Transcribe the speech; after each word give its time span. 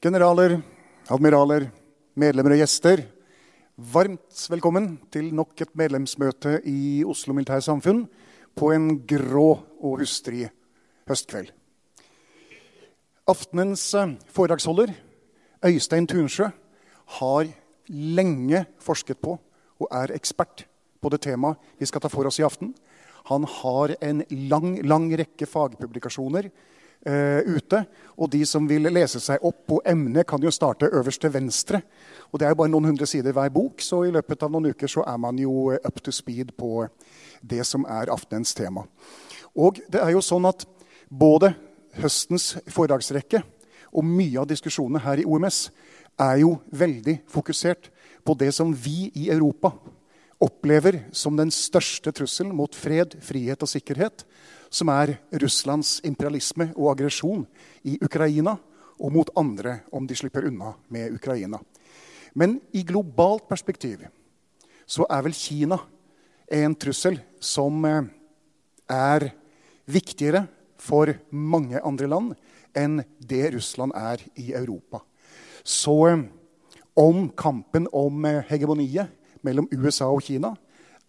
Generaler, 0.00 0.54
admiraler, 1.12 1.66
medlemmer 2.16 2.54
og 2.54 2.60
gjester. 2.62 3.02
Varmt 3.92 4.46
velkommen 4.48 4.94
til 5.12 5.26
nok 5.36 5.60
et 5.60 5.74
medlemsmøte 5.76 6.54
i 6.64 7.02
Oslo 7.04 7.34
Militære 7.36 7.66
Samfunn 7.66 8.06
på 8.56 8.70
en 8.72 8.94
grå 9.04 9.50
og 9.60 10.00
hustrig 10.00 10.46
høstkveld. 11.04 11.50
Aftenens 13.28 13.84
eh, 13.92 14.16
foredragsholder, 14.32 14.94
Øystein 15.68 16.08
Tunsjø, 16.08 16.48
har 17.20 17.52
lenge 17.92 18.64
forsket 18.80 19.20
på 19.20 19.36
og 19.36 19.92
er 20.00 20.16
ekspert 20.16 20.64
på 20.96 21.12
det 21.12 21.20
temaet 21.28 21.76
vi 21.76 21.92
skal 21.92 22.00
ta 22.00 22.08
for 22.08 22.24
oss 22.24 22.40
i 22.40 22.48
aften. 22.48 22.72
Han 23.28 23.44
har 23.44 23.98
en 24.00 24.24
lang, 24.48 24.78
lang 24.80 25.12
rekke 25.12 25.44
fagpublikasjoner 25.44 26.48
eh, 27.06 27.40
ute. 27.46 27.84
Og 28.16 28.30
de 28.32 28.42
som 28.46 28.66
vil 28.68 28.90
lese 28.92 29.20
seg 29.22 29.44
opp 29.46 29.66
på 29.68 29.80
emnet, 29.86 30.26
kan 30.28 30.42
jo 30.42 30.52
starte 30.52 30.90
øverst 30.90 31.20
til 31.20 31.32
venstre. 31.32 31.82
Og 32.32 32.38
Det 32.38 32.46
er 32.46 32.54
jo 32.54 32.60
bare 32.62 32.72
noen 32.72 32.90
hundre 32.92 33.06
sider 33.06 33.32
hver 33.32 33.50
bok, 33.50 33.80
så 33.80 34.04
i 34.04 34.12
løpet 34.14 34.42
av 34.42 34.50
noen 34.50 34.70
uker 34.74 34.88
så 34.88 35.04
er 35.06 35.16
man 35.18 35.38
jo 35.38 35.70
up 35.72 36.02
to 36.02 36.12
speed 36.12 36.52
på 36.56 36.86
det 37.42 37.66
som 37.66 37.84
er 37.88 38.12
aftenens 38.12 38.54
tema. 38.54 38.84
Og 39.56 39.80
det 39.90 40.00
er 40.00 40.12
jo 40.14 40.20
sånn 40.22 40.46
at 40.46 40.66
både 41.10 41.54
høstens 41.98 42.56
foredragsrekke 42.70 43.42
og 43.90 44.06
mye 44.06 44.38
av 44.38 44.46
diskusjonene 44.50 45.02
her 45.02 45.22
i 45.22 45.26
OMS 45.26 45.70
er 46.20 46.42
jo 46.44 46.58
veldig 46.70 47.20
fokusert 47.30 47.90
på 48.26 48.36
det 48.38 48.52
som 48.54 48.70
vi 48.74 49.10
i 49.16 49.30
Europa 49.32 49.72
opplever 50.40 51.02
som 51.12 51.36
den 51.36 51.50
største 51.52 52.12
trusselen 52.16 52.54
mot 52.56 52.74
fred, 52.76 53.16
frihet 53.20 53.60
og 53.60 53.68
sikkerhet, 53.68 54.24
som 54.70 54.88
er 54.94 55.16
Russlands 55.42 55.98
imperialisme 56.06 56.70
og 56.76 56.92
aggresjon 56.94 57.44
i 57.84 57.98
Ukraina, 58.02 58.56
og 59.00 59.12
mot 59.12 59.30
andre 59.36 59.80
om 59.92 60.06
de 60.06 60.16
slipper 60.16 60.46
unna 60.46 60.74
med 60.92 61.14
Ukraina. 61.16 61.58
Men 62.34 62.60
i 62.72 62.84
globalt 62.86 63.48
perspektiv 63.48 64.04
så 64.86 65.06
er 65.10 65.24
vel 65.24 65.34
Kina 65.34 65.78
en 66.50 66.74
trussel 66.74 67.20
som 67.40 67.84
eh, 67.86 68.08
er 68.90 69.30
viktigere 69.90 70.44
for 70.80 71.12
mange 71.30 71.80
andre 71.86 72.08
land 72.10 72.34
enn 72.76 73.00
det 73.18 73.52
Russland 73.54 73.94
er 73.96 74.22
i 74.38 74.50
Europa. 74.54 75.02
Så 75.62 75.96
eh, 76.10 76.24
om 76.98 77.28
kampen 77.30 77.86
om 77.94 78.24
eh, 78.26 78.42
hegemoniet 78.50 79.14
mellom 79.46 79.68
USA 79.72 80.10
og 80.10 80.24
Kina 80.26 80.54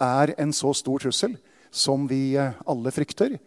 er 0.01 0.35
en 0.41 0.53
så 0.53 0.73
stor 0.77 1.01
trussel 1.03 1.35
som 1.71 2.07
vi 2.09 2.35
alle 2.35 2.91
frykter, 2.91 3.38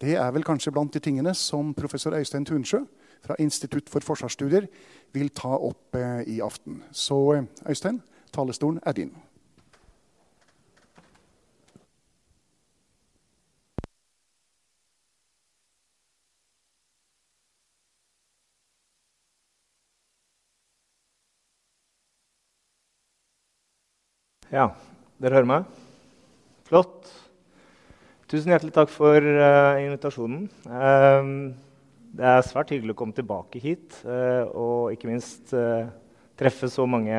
det 0.00 0.16
er 0.18 0.30
vel 0.34 0.44
kanskje 0.46 0.72
blant 0.74 0.94
de 0.94 1.00
tingene 1.02 1.34
som 1.38 1.74
professor 1.74 2.16
Øystein 2.18 2.44
Tunsjø 2.44 2.82
fra 3.24 3.36
Institutt 3.38 3.88
for 3.88 4.04
forsvarsstudier 4.04 4.66
vil 5.14 5.30
ta 5.30 5.54
opp 5.54 5.94
eh, 5.96 6.24
i 6.34 6.40
aften. 6.44 6.82
Så 6.92 7.20
eh, 7.36 7.46
Øystein, 7.70 8.02
talerstolen 8.34 8.82
er 8.84 8.92
din. 8.92 9.14
Ja, 24.54 24.68
dere 25.18 25.40
hører 25.40 25.48
meg? 25.50 25.70
Flott. 26.68 27.23
Tusen 28.34 28.50
hjertelig 28.50 28.72
takk 28.74 28.90
for 28.90 29.22
uh, 29.22 29.76
invitasjonen. 29.78 30.48
Uh, 30.66 31.52
det 32.18 32.24
er 32.26 32.40
svært 32.42 32.72
hyggelig 32.74 32.96
å 32.96 32.98
komme 32.98 33.14
tilbake 33.14 33.60
hit 33.62 33.94
uh, 34.02 34.50
og 34.50 34.90
ikke 34.90 35.06
minst 35.06 35.54
treffe 36.34 36.66
så 36.66 36.82
mange 36.82 37.14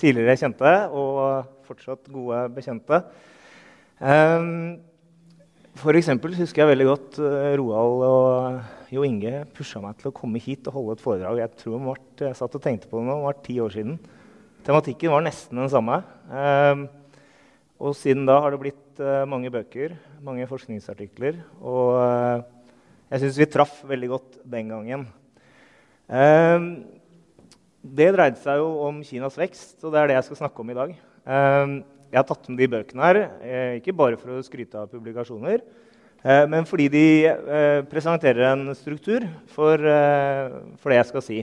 tidligere 0.00 0.34
kjente 0.40 0.72
og 0.90 1.46
fortsatt 1.68 2.10
gode 2.10 2.40
bekjente. 2.56 2.98
For 5.78 6.00
eksempel 6.00 6.34
husker 6.40 6.64
jeg 6.64 6.72
veldig 6.72 6.88
godt 6.88 7.20
Roald 7.60 8.02
og 8.08 8.90
Jo 8.90 9.06
Inge 9.06 9.44
pusha 9.54 9.78
meg 9.84 10.00
til 10.00 10.10
å 10.10 10.16
komme 10.18 10.42
hit 10.42 10.66
og 10.66 10.80
holde 10.80 10.98
et 10.98 11.04
foredrag. 11.04 11.44
Jeg 11.44 11.60
tror 11.62 11.78
det 11.78 11.84
var, 11.86 12.04
jeg 12.26 12.40
satt 12.40 12.58
og 12.58 12.64
tenkte 12.66 12.90
på 12.90 12.98
det 12.98 13.06
nå, 13.06 13.20
det 13.20 13.28
var 13.30 13.38
ti 13.46 13.60
år 13.62 13.78
siden. 13.78 14.00
Tematikken 14.66 15.14
var 15.14 15.22
nesten 15.30 15.62
den 15.62 15.70
samme. 15.70 16.02
Og 17.78 17.94
siden 18.02 18.26
da 18.26 18.42
har 18.42 18.50
det 18.50 18.64
blitt 18.66 18.83
uh, 19.02 19.24
mange 19.28 19.50
bøker, 19.52 19.94
mange 20.24 20.46
forskningsartikler. 20.50 21.38
Og 21.62 21.96
uh, 21.98 22.42
jeg 23.10 23.22
syns 23.22 23.38
vi 23.40 23.46
traff 23.50 23.78
veldig 23.88 24.10
godt 24.12 24.36
den 24.52 24.72
gangen. 24.72 25.06
Uh, 26.10 26.84
det 27.84 28.10
dreide 28.16 28.40
seg 28.42 28.60
jo 28.62 28.68
om 28.86 29.00
Kinas 29.06 29.38
vekst, 29.40 29.76
og 29.82 29.94
det 29.94 30.00
er 30.00 30.10
det 30.10 30.18
jeg 30.18 30.28
skal 30.28 30.40
snakke 30.42 30.62
om 30.62 30.70
i 30.72 30.76
dag. 30.78 30.94
jeg 30.94 32.16
har 32.16 32.24
tatt 32.24 32.48
med 32.48 32.58
de 32.62 32.68
bøkene 32.72 33.04
her, 33.04 33.18
ikke 33.76 33.92
bare 33.92 34.16
for 34.16 34.32
å 34.32 34.44
skryte 34.46 34.78
av 34.80 34.88
publikasjoner, 34.88 35.60
men 36.48 36.64
fordi 36.64 36.86
de 36.88 37.04
presenterer 37.90 38.54
en 38.54 38.72
struktur 38.72 39.26
for, 39.52 39.84
for 40.80 40.94
det 40.94 40.96
jeg 40.96 41.10
skal 41.10 41.24
si. 41.26 41.38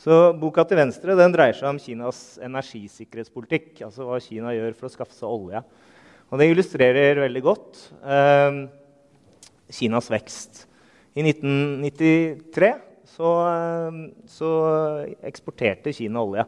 Så 0.00 0.32
Boka 0.40 0.62
til 0.64 0.78
venstre 0.80 1.12
den 1.12 1.34
dreier 1.34 1.54
seg 1.54 1.68
om 1.68 1.78
Kinas 1.78 2.38
energisikkerhetspolitikk. 2.40 3.82
altså 3.84 4.06
Hva 4.08 4.16
Kina 4.24 4.54
gjør 4.56 4.74
for 4.78 4.88
å 4.88 4.92
skaffe 4.94 5.12
seg 5.12 5.28
olje. 5.28 5.60
Og 6.30 6.38
Det 6.38 6.46
illustrerer 6.46 7.18
veldig 7.18 7.42
godt 7.42 7.80
eh, 8.06 8.60
Kinas 9.74 10.10
vekst. 10.12 10.64
I 11.18 11.24
1993 11.26 12.70
så, 13.16 13.30
eh, 13.50 14.00
så 14.30 14.50
eksporterte 15.26 15.94
Kina 15.94 16.22
olje. 16.22 16.46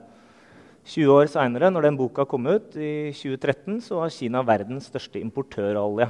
20 0.86 1.14
år 1.14 1.28
seinere, 1.30 1.70
når 1.70 1.86
den 1.86 1.98
boka 1.98 2.24
kom 2.26 2.46
ut, 2.46 2.74
i 2.74 3.10
2013, 3.14 3.80
så 3.82 4.00
var 4.00 4.14
Kina 4.14 4.42
verdens 4.46 4.88
største 4.90 5.20
importør 5.22 5.78
av 5.78 5.90
olje. 5.90 6.08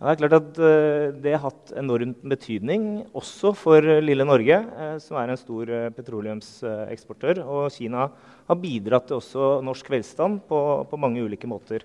Det 0.00 0.08
er 0.08 0.16
klart 0.16 0.34
at 0.38 0.58
eh, 0.64 1.06
det 1.20 1.32
har 1.34 1.42
hatt 1.44 1.74
enorm 1.76 2.14
betydning 2.32 2.84
også 3.12 3.52
for 3.52 3.84
lille 4.00 4.24
Norge, 4.24 4.56
eh, 4.56 4.94
som 5.04 5.18
er 5.20 5.28
en 5.28 5.36
stor 5.36 5.68
eh, 5.68 5.90
petroleumseksportør. 5.92 7.42
Og 7.44 7.68
Kina 7.76 8.06
har 8.48 8.60
bidratt 8.62 9.10
til 9.10 9.18
også 9.18 9.58
norsk 9.64 9.92
velstand 9.92 10.40
på, 10.48 10.60
på 10.88 11.00
mange 11.04 11.20
ulike 11.20 11.48
måter. 11.48 11.84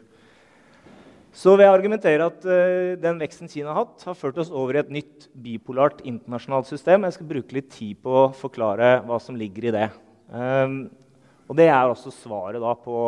Så 1.35 1.51
vil 1.51 1.65
jeg 1.65 1.75
argumentere 1.75 2.29
at 2.29 2.45
uh, 2.47 2.95
den 2.95 3.17
veksten 3.19 3.49
Kina 3.51 3.73
har 3.73 3.81
hatt, 3.83 4.03
har 4.07 4.15
ført 4.15 4.37
oss 4.39 4.47
over 4.55 4.77
i 4.77 4.79
et 4.79 4.91
nytt 4.93 5.25
bipolart 5.35 5.99
internasjonalt 6.07 6.69
system. 6.69 7.03
Jeg 7.03 7.15
skal 7.17 7.27
bruke 7.27 7.57
litt 7.57 7.67
tid 7.73 7.97
på 8.05 8.13
å 8.21 8.29
forklare 8.39 9.01
hva 9.03 9.17
som 9.19 9.35
ligger 9.35 9.67
i 9.67 9.73
det. 9.75 9.89
Um, 10.31 10.77
og 11.51 11.57
det 11.59 11.65
er 11.67 11.91
også 11.91 12.13
svaret 12.15 12.63
da, 12.63 12.71
på 12.79 12.99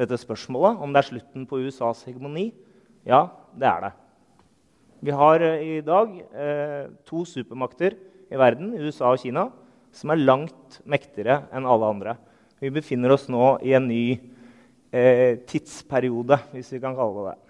dette 0.00 0.16
spørsmålet 0.16 0.80
om 0.80 0.94
det 0.94 1.02
er 1.02 1.08
slutten 1.10 1.44
på 1.50 1.60
USAs 1.66 2.00
hegemoni. 2.08 2.46
Ja, 3.04 3.26
det 3.52 3.68
er 3.68 3.84
det. 3.84 3.90
Vi 5.04 5.16
har 5.20 5.44
uh, 5.44 5.60
i 5.60 5.82
dag 5.84 6.14
uh, 6.24 6.86
to 7.10 7.26
supermakter 7.28 7.98
i 8.32 8.40
verden, 8.40 8.70
USA 8.80 9.10
og 9.12 9.20
Kina, 9.20 9.44
som 9.92 10.14
er 10.14 10.22
langt 10.22 10.80
mektigere 10.88 11.42
enn 11.52 11.68
alle 11.68 11.92
andre. 11.92 12.16
Vi 12.64 12.72
befinner 12.72 13.12
oss 13.12 13.28
nå 13.28 13.58
i 13.60 13.76
en 13.76 13.90
ny 13.90 14.02
tidsperiode, 14.88 16.38
hvis 16.54 16.70
vi 16.72 16.80
kan 16.80 16.94
kalle 16.96 17.26
det 17.26 17.34
det 17.34 17.47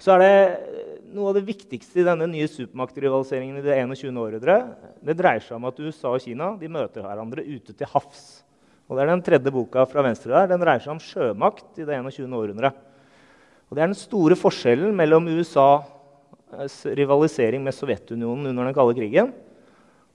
så 0.00 0.16
er 0.16 0.22
det 0.22 0.32
eh, 0.32 0.96
noe 1.16 1.30
av 1.30 1.38
det 1.38 1.46
viktigste 1.46 2.02
i 2.02 2.06
denne 2.06 2.26
nye 2.28 2.48
supermaktrivaliseringen 2.50 3.60
i 3.60 3.64
det 3.64 3.76
21. 3.78 4.10
århundre. 4.20 4.56
Det 5.00 5.16
dreier 5.16 5.44
seg 5.44 5.56
om 5.56 5.68
at 5.68 5.78
USA 5.80 6.12
og 6.12 6.24
Kina 6.24 6.50
møter 6.56 7.04
hverandre 7.04 7.44
ute 7.46 7.72
til 7.72 7.90
havs. 7.92 8.26
Og 8.86 8.96
det 8.96 9.02
er 9.02 9.12
Den 9.14 9.24
tredje 9.24 9.52
boka 9.54 9.86
fra 9.88 10.04
venstre 10.06 10.34
der, 10.34 10.50
den 10.52 10.62
dreier 10.62 10.82
seg 10.84 10.94
om 10.94 11.02
sjømakt 11.02 11.80
i 11.80 11.86
det 11.88 11.96
21. 11.96 12.28
århundre. 12.28 12.70
Og 13.66 13.74
Det 13.74 13.82
er 13.82 13.90
den 13.90 13.98
store 13.98 14.36
forskjellen 14.38 14.94
mellom 14.94 15.26
USAs 15.26 16.76
rivalisering 16.94 17.64
med 17.64 17.74
Sovjetunionen 17.74 18.52
under 18.52 18.68
den 18.68 18.76
kalde 18.76 18.94
krigen 18.94 19.32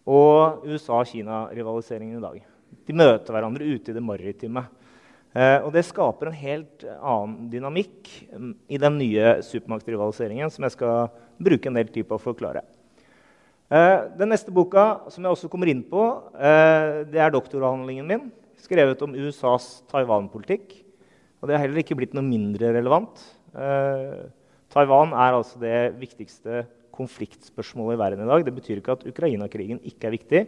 og 0.07 0.63
USA-Kina-rivaliseringen 0.65 2.17
i 2.17 2.23
dag. 2.23 2.37
De 2.87 2.95
møter 2.95 3.35
hverandre 3.35 3.67
ute 3.67 3.91
i 3.91 3.95
det 3.95 4.03
maritime. 4.03 4.63
Eh, 5.31 5.63
og 5.63 5.71
det 5.71 5.85
skaper 5.87 6.27
en 6.27 6.35
helt 6.35 6.83
annen 6.97 7.47
dynamikk 7.51 8.09
mm, 8.35 8.51
i 8.67 8.79
den 8.81 8.97
nye 8.99 9.37
supermaktrivaliseringen 9.47 10.51
som 10.51 10.65
jeg 10.67 10.75
skal 10.75 11.13
bruke 11.39 11.71
en 11.71 11.77
del 11.79 11.91
tid 11.93 12.07
på 12.09 12.17
å 12.17 12.23
forklare. 12.23 12.65
Eh, 13.71 14.09
den 14.19 14.33
neste 14.33 14.51
boka 14.51 15.05
som 15.13 15.23
jeg 15.23 15.31
også 15.31 15.51
kommer 15.51 15.71
inn 15.71 15.85
på, 15.87 16.03
eh, 16.35 17.07
det 17.07 17.23
er 17.23 17.31
doktoravhandlingen 17.31 18.09
min, 18.09 18.27
skrevet 18.59 18.99
om 19.07 19.15
USAs 19.15 19.69
Taiwan-politikk. 19.93 20.75
Og 21.39 21.47
det 21.47 21.55
har 21.55 21.63
heller 21.63 21.79
ikke 21.81 21.95
blitt 21.97 22.13
noe 22.13 22.27
mindre 22.27 22.69
relevant. 22.75 23.17
Taiwan 24.71 25.15
er 25.17 25.33
altså 25.33 25.57
det 25.59 25.95
viktigste 25.97 26.61
konfliktspørsmålet 26.93 27.97
i 27.97 27.99
verden 28.03 28.21
i 28.21 28.29
dag. 28.29 28.45
Det 28.45 28.53
betyr 28.53 28.77
ikke 28.77 28.93
at 28.93 29.07
Ukraina-krigen 29.09 29.81
ikke 29.89 30.07
er 30.07 30.13
viktig, 30.13 30.41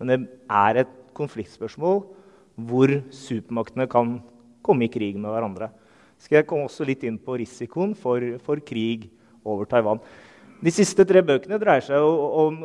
men 0.00 0.10
det 0.10 0.18
er 0.50 0.80
et 0.82 0.96
konfliktspørsmål 1.14 2.02
hvor 2.56 2.92
supermaktene 3.14 3.88
kan 3.90 4.18
komme 4.64 4.86
i 4.86 4.92
krig 4.92 5.16
med 5.18 5.32
hverandre. 5.32 5.70
Skal 6.22 6.40
jeg 6.40 6.48
komme 6.50 6.68
også 6.68 6.86
litt 6.86 7.02
inn 7.06 7.18
på 7.18 7.36
risikoen 7.40 7.96
for, 7.98 8.22
for 8.44 8.62
krig 8.62 9.08
over 9.42 9.66
Taiwan. 9.66 10.02
De 10.62 10.70
siste 10.70 11.06
tre 11.08 11.24
bøkene 11.26 11.58
dreier 11.58 11.82
seg 11.82 11.98
om 12.02 12.60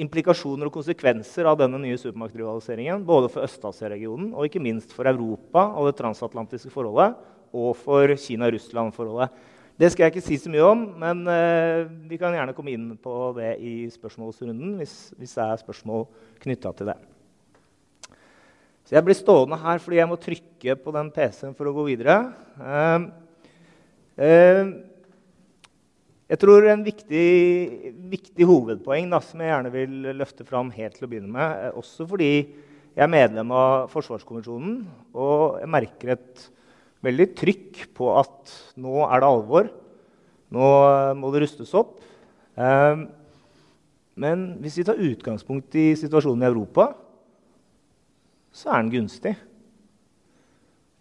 implikasjoner 0.00 0.70
og 0.70 0.76
konsekvenser 0.78 1.44
av 1.50 1.58
denne 1.60 1.80
nye 1.82 1.98
supermaktrivaliseringen. 2.00 3.04
Både 3.04 3.28
for 3.32 3.44
Øst-Asia-regionen 3.44 4.30
og 4.32 4.48
ikke 4.48 4.62
minst 4.64 4.94
for 4.96 5.08
Europa 5.10 5.66
og 5.76 5.90
det 5.90 5.98
transatlantiske 6.00 6.72
forholdet. 6.72 7.18
Og 7.52 7.74
for 7.76 8.08
Kina-Russland-forholdet. 8.16 9.28
Det 9.76 9.90
skal 9.92 10.06
jeg 10.06 10.14
ikke 10.14 10.24
si 10.24 10.36
så 10.40 10.50
mye 10.52 10.64
om, 10.68 10.82
men 11.00 11.22
eh, 11.32 11.88
vi 12.08 12.18
kan 12.20 12.32
gjerne 12.36 12.52
komme 12.56 12.72
inn 12.72 12.90
på 13.00 13.32
det 13.36 13.54
i 13.60 13.74
spørsmålsrunden 13.92 14.76
hvis, 14.78 14.94
hvis 15.18 15.32
det 15.36 15.44
er 15.44 15.62
spørsmål 15.64 16.06
knytta 16.44 16.72
til 16.76 16.92
det. 16.92 16.96
Så 18.92 18.98
jeg 18.98 19.06
blir 19.06 19.16
stående 19.16 19.56
her 19.56 19.78
fordi 19.80 19.96
jeg 19.96 20.08
må 20.10 20.16
trykke 20.20 20.74
på 20.84 20.92
den 20.92 21.06
PC-en 21.16 21.54
for 21.56 21.64
å 21.64 21.70
gå 21.72 21.86
videre. 21.86 22.12
Uh, 22.60 23.06
uh, 24.20 24.72
jeg 26.28 26.40
tror 26.42 26.66
en 26.68 26.82
viktig, 26.84 27.28
viktig 28.12 28.48
hovedpoeng 28.50 29.08
da, 29.08 29.22
som 29.24 29.40
jeg 29.40 29.48
gjerne 29.48 29.70
vil 29.72 29.94
løfte 30.18 30.44
fram 30.44 30.68
helt 30.76 30.98
til 30.98 31.06
å 31.06 31.08
begynne 31.08 31.32
med, 31.32 31.72
også 31.80 32.04
fordi 32.10 32.28
jeg 32.36 33.00
er 33.00 33.08
medlem 33.14 33.54
av 33.56 33.88
Forsvarskommisjonen, 33.94 34.82
og 35.16 35.62
jeg 35.62 35.72
merker 35.72 36.12
et 36.18 36.42
veldig 37.08 37.28
trykk 37.40 37.80
på 37.96 38.10
at 38.20 38.52
nå 38.76 39.06
er 39.06 39.24
det 39.24 39.30
alvor. 39.30 39.70
Nå 40.52 40.68
må 41.16 41.30
det 41.32 41.46
rustes 41.46 41.72
opp. 41.80 41.96
Uh, 42.60 43.08
men 44.20 44.50
hvis 44.60 44.76
vi 44.82 44.84
tar 44.84 45.00
utgangspunkt 45.00 45.80
i 45.80 45.94
situasjonen 45.96 46.44
i 46.44 46.52
Europa, 46.52 46.90
så 48.52 48.70
er 48.70 48.82
den 48.82 48.92
gunstig. 48.92 49.32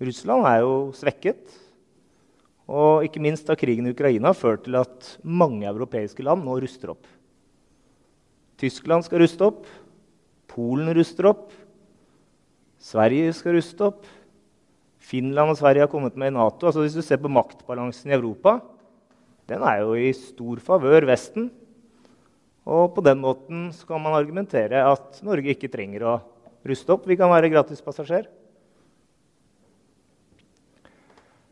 Russland 0.01 0.47
er 0.49 0.61
jo 0.63 0.75
svekket. 0.97 1.51
Og 2.71 3.03
ikke 3.05 3.21
minst 3.21 3.49
har 3.51 3.59
krigen 3.59 3.89
i 3.89 3.93
Ukraina 3.93 4.31
ført 4.37 4.63
til 4.65 4.77
at 4.79 5.09
mange 5.21 5.67
europeiske 5.67 6.23
land 6.23 6.45
nå 6.47 6.55
ruster 6.63 6.93
opp. 6.93 7.03
Tyskland 8.61 9.03
skal 9.05 9.23
ruste 9.23 9.45
opp. 9.45 9.65
Polen 10.51 10.91
ruster 10.95 11.27
opp. 11.31 11.51
Sverige 12.81 13.33
skal 13.35 13.57
ruste 13.57 13.87
opp. 13.91 14.05
Finland 15.01 15.51
og 15.51 15.59
Sverige 15.59 15.83
har 15.83 15.91
kommet 15.91 16.15
med 16.15 16.31
i 16.31 16.35
Nato. 16.37 16.69
Altså 16.69 16.85
hvis 16.85 16.95
du 16.95 17.03
ser 17.03 17.19
på 17.21 17.31
maktbalansen 17.31 18.13
i 18.13 18.15
Europa, 18.15 18.59
den 19.49 19.65
er 19.67 19.81
jo 19.83 19.97
i 19.97 20.13
stor 20.15 20.61
favør 20.63 21.09
Vesten. 21.09 21.49
Og 22.63 22.93
på 22.95 23.03
den 23.03 23.19
måten 23.19 23.69
kan 23.87 24.01
man 24.01 24.15
argumentere 24.15 24.85
at 24.85 25.19
Norge 25.25 25.51
ikke 25.55 25.71
trenger 25.73 26.05
å 26.05 26.19
ruste 26.67 26.93
opp. 26.93 27.07
Vi 27.09 27.17
kan 27.19 27.31
være 27.31 27.49
gratispassasjer. 27.53 28.29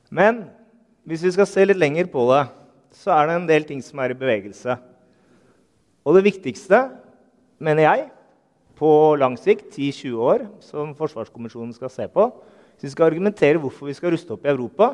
Men 0.10 0.48
hvis 1.06 1.24
vi 1.26 1.34
skal 1.34 1.48
se 1.50 1.66
litt 1.66 1.80
lenger 1.80 2.10
på 2.12 2.26
det, 2.32 2.44
så 2.98 3.14
er 3.16 3.30
det 3.30 3.36
en 3.38 3.50
del 3.50 3.66
ting 3.68 3.82
som 3.86 4.02
er 4.02 4.14
i 4.14 4.18
bevegelse. 4.18 4.76
Og 6.06 6.18
det 6.18 6.26
viktigste, 6.26 6.88
mener 7.62 7.86
jeg, 7.86 8.08
på 8.80 8.90
lang 9.20 9.36
sikt, 9.38 9.74
10-20 9.76 10.24
år, 10.24 10.46
som 10.64 10.96
Forsvarskommisjonen 10.96 11.76
skal 11.76 11.92
se 11.92 12.08
på 12.08 12.30
Hvis 12.80 12.88
vi 12.88 12.92
skal 12.94 13.10
argumentere 13.10 13.60
hvorfor 13.60 13.90
vi 13.90 13.94
skal 13.94 14.14
ruste 14.14 14.32
opp 14.32 14.46
i 14.46 14.54
Europa, 14.54 14.94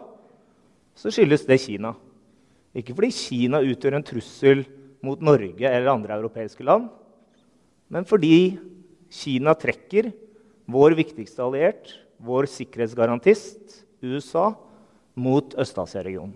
så 0.97 1.11
skyldes 1.13 1.45
det 1.45 1.59
Kina. 1.61 1.91
Ikke 2.73 2.95
fordi 2.95 3.11
Kina 3.13 3.59
utgjør 3.61 3.99
en 3.99 4.05
trussel 4.07 4.63
mot 5.05 5.21
Norge 5.21 5.69
eller 5.69 5.91
andre 5.91 6.17
europeiske 6.17 6.65
land, 6.65 6.87
men 7.93 8.07
fordi 8.09 8.57
Kina 9.15 9.53
trekker 9.55 10.11
vår 10.71 10.95
viktigste 10.97 11.43
alliert, 11.45 11.93
vår 12.17 12.47
sikkerhetsgarantist, 12.51 13.83
USA, 14.03 14.49
mot 15.15 15.55
Øst-Asia-regionen. 15.55 16.35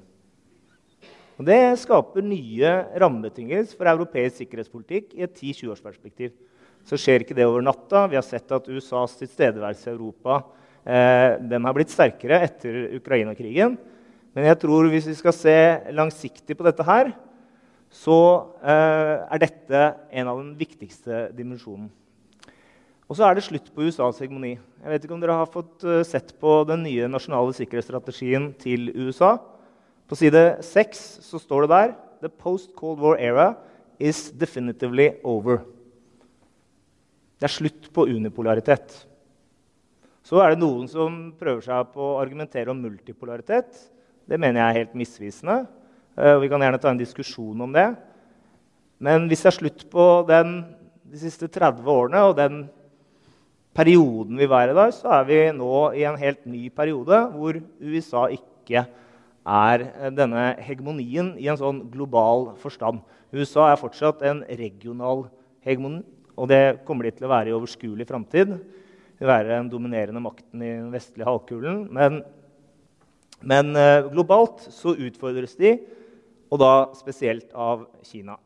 Det 1.39 1.59
skaper 1.79 2.23
nye 2.23 2.71
rammebetingelser 2.99 3.79
for 3.79 3.87
europeisk 3.87 4.41
sikkerhetspolitikk 4.41 5.13
i 5.15 5.23
et 5.23 5.37
10-20-årsperspektiv. 5.37 6.33
Så 6.87 6.99
skjer 6.99 7.23
ikke 7.23 7.35
det 7.37 7.47
over 7.47 7.63
natta. 7.63 8.05
Vi 8.11 8.17
har 8.19 8.25
sett 8.27 8.51
at 8.55 8.67
USAs 8.67 9.15
tilstedeværelse 9.19 9.87
i 9.87 9.93
Europa 9.93 10.41
eh, 10.83 11.39
har 11.39 11.77
blitt 11.77 11.93
sterkere 11.95 12.41
etter 12.43 12.97
Ukraina-krigen. 12.99 13.77
Men 14.35 14.49
jeg 14.51 14.59
tror 14.61 14.89
hvis 14.91 15.07
vi 15.07 15.15
skal 15.19 15.35
se 15.35 15.57
langsiktig 15.95 16.59
på 16.59 16.67
dette 16.67 16.83
her, 16.87 17.13
så 17.89 18.19
eh, 18.59 19.15
er 19.23 19.41
dette 19.41 19.85
en 20.11 20.31
av 20.33 20.43
den 20.43 20.53
viktigste 20.59 21.29
dimensjonene. 21.35 21.91
Og 23.09 23.17
så 23.17 23.25
er 23.25 23.33
det 23.33 23.41
slutt 23.41 23.71
på 23.73 23.87
USAs 23.87 24.19
hegemoni. 24.21 24.51
Jeg 24.53 24.91
vet 24.91 25.05
ikke 25.05 25.15
om 25.15 25.21
dere 25.23 25.39
har 25.39 25.49
fått 25.49 25.81
uh, 25.81 26.03
sett 26.05 26.35
på 26.37 26.59
den 26.69 26.83
nye 26.85 27.07
nasjonale 27.09 27.55
sikkerhetsstrategien 27.57 28.51
til 28.61 28.91
USA. 28.93 29.31
På 30.05 30.17
side 30.17 30.61
6 30.65 31.01
så 31.25 31.41
står 31.41 31.65
det 31.65 31.71
der 31.73 31.95
The 32.21 32.29
post-Cold 32.29 33.01
War 33.01 33.17
era 33.17 33.47
is 33.97 34.27
definitively 34.29 35.09
over. 35.25 35.63
Det 37.41 37.49
er 37.49 37.55
slutt 37.55 37.89
på 37.95 38.05
unipolaritet. 38.11 38.93
Så 40.21 40.37
er 40.43 40.53
det 40.53 40.61
noen 40.61 40.85
som 40.91 41.19
prøver 41.39 41.65
seg 41.65 41.91
på 41.95 42.11
å 42.11 42.17
argumentere 42.21 42.69
om 42.69 42.81
multipolaritet. 42.85 43.73
Det 44.29 44.37
mener 44.37 44.61
jeg 44.61 44.67
er 44.69 44.81
helt 44.83 44.97
misvisende. 45.01 45.63
Uh, 46.13 46.37
vi 46.43 46.53
kan 46.53 46.61
gjerne 46.61 46.85
ta 46.85 46.93
en 46.93 47.01
diskusjon 47.01 47.65
om 47.65 47.73
det. 47.73 47.89
Men 49.01 49.25
hvis 49.25 49.47
det 49.47 49.55
er 49.55 49.61
slutt 49.63 49.87
på 49.89 50.11
den, 50.29 50.59
de 51.09 51.25
siste 51.25 51.49
30 51.49 51.89
årene 51.89 52.29
og 52.29 52.37
den 52.37 52.67
perioden 53.79 54.39
vi 54.39 54.47
var 54.49 54.67
i 54.67 54.75
da, 54.75 54.89
så 54.91 55.11
er 55.21 55.27
vi 55.29 55.39
nå 55.55 55.75
i 55.95 56.03
en 56.07 56.19
helt 56.19 56.43
ny 56.49 56.67
periode 56.75 57.21
hvor 57.31 57.59
USA 57.79 58.25
ikke 58.35 58.83
er 59.49 59.85
denne 60.13 60.51
hegemonien 60.65 61.31
i 61.39 61.47
en 61.49 61.59
sånn 61.59 61.85
global 61.93 62.51
forstand. 62.59 62.99
USA 63.31 63.69
er 63.69 63.79
fortsatt 63.79 64.23
en 64.27 64.43
regional 64.59 65.27
hegemoni, 65.65 66.03
og 66.35 66.49
det 66.51 66.81
kommer 66.87 67.07
de 67.07 67.13
til 67.15 67.27
å 67.27 67.31
være 67.31 67.51
i 67.51 67.55
overskuelig 67.55 68.07
framtid. 68.09 68.51
Være 69.19 69.51
den 69.51 69.71
dominerende 69.71 70.21
makten 70.23 70.61
i 70.63 70.73
den 70.77 70.91
vestlige 70.93 71.27
halvkulen. 71.27 71.81
Men, 71.95 72.21
men 73.43 73.73
eh, 73.75 74.07
globalt 74.11 74.63
så 74.71 74.95
utfordres 74.95 75.57
de, 75.59 75.75
og 76.49 76.61
da 76.61 76.73
spesielt 76.97 77.51
av 77.53 77.83
Kina. 78.07 78.37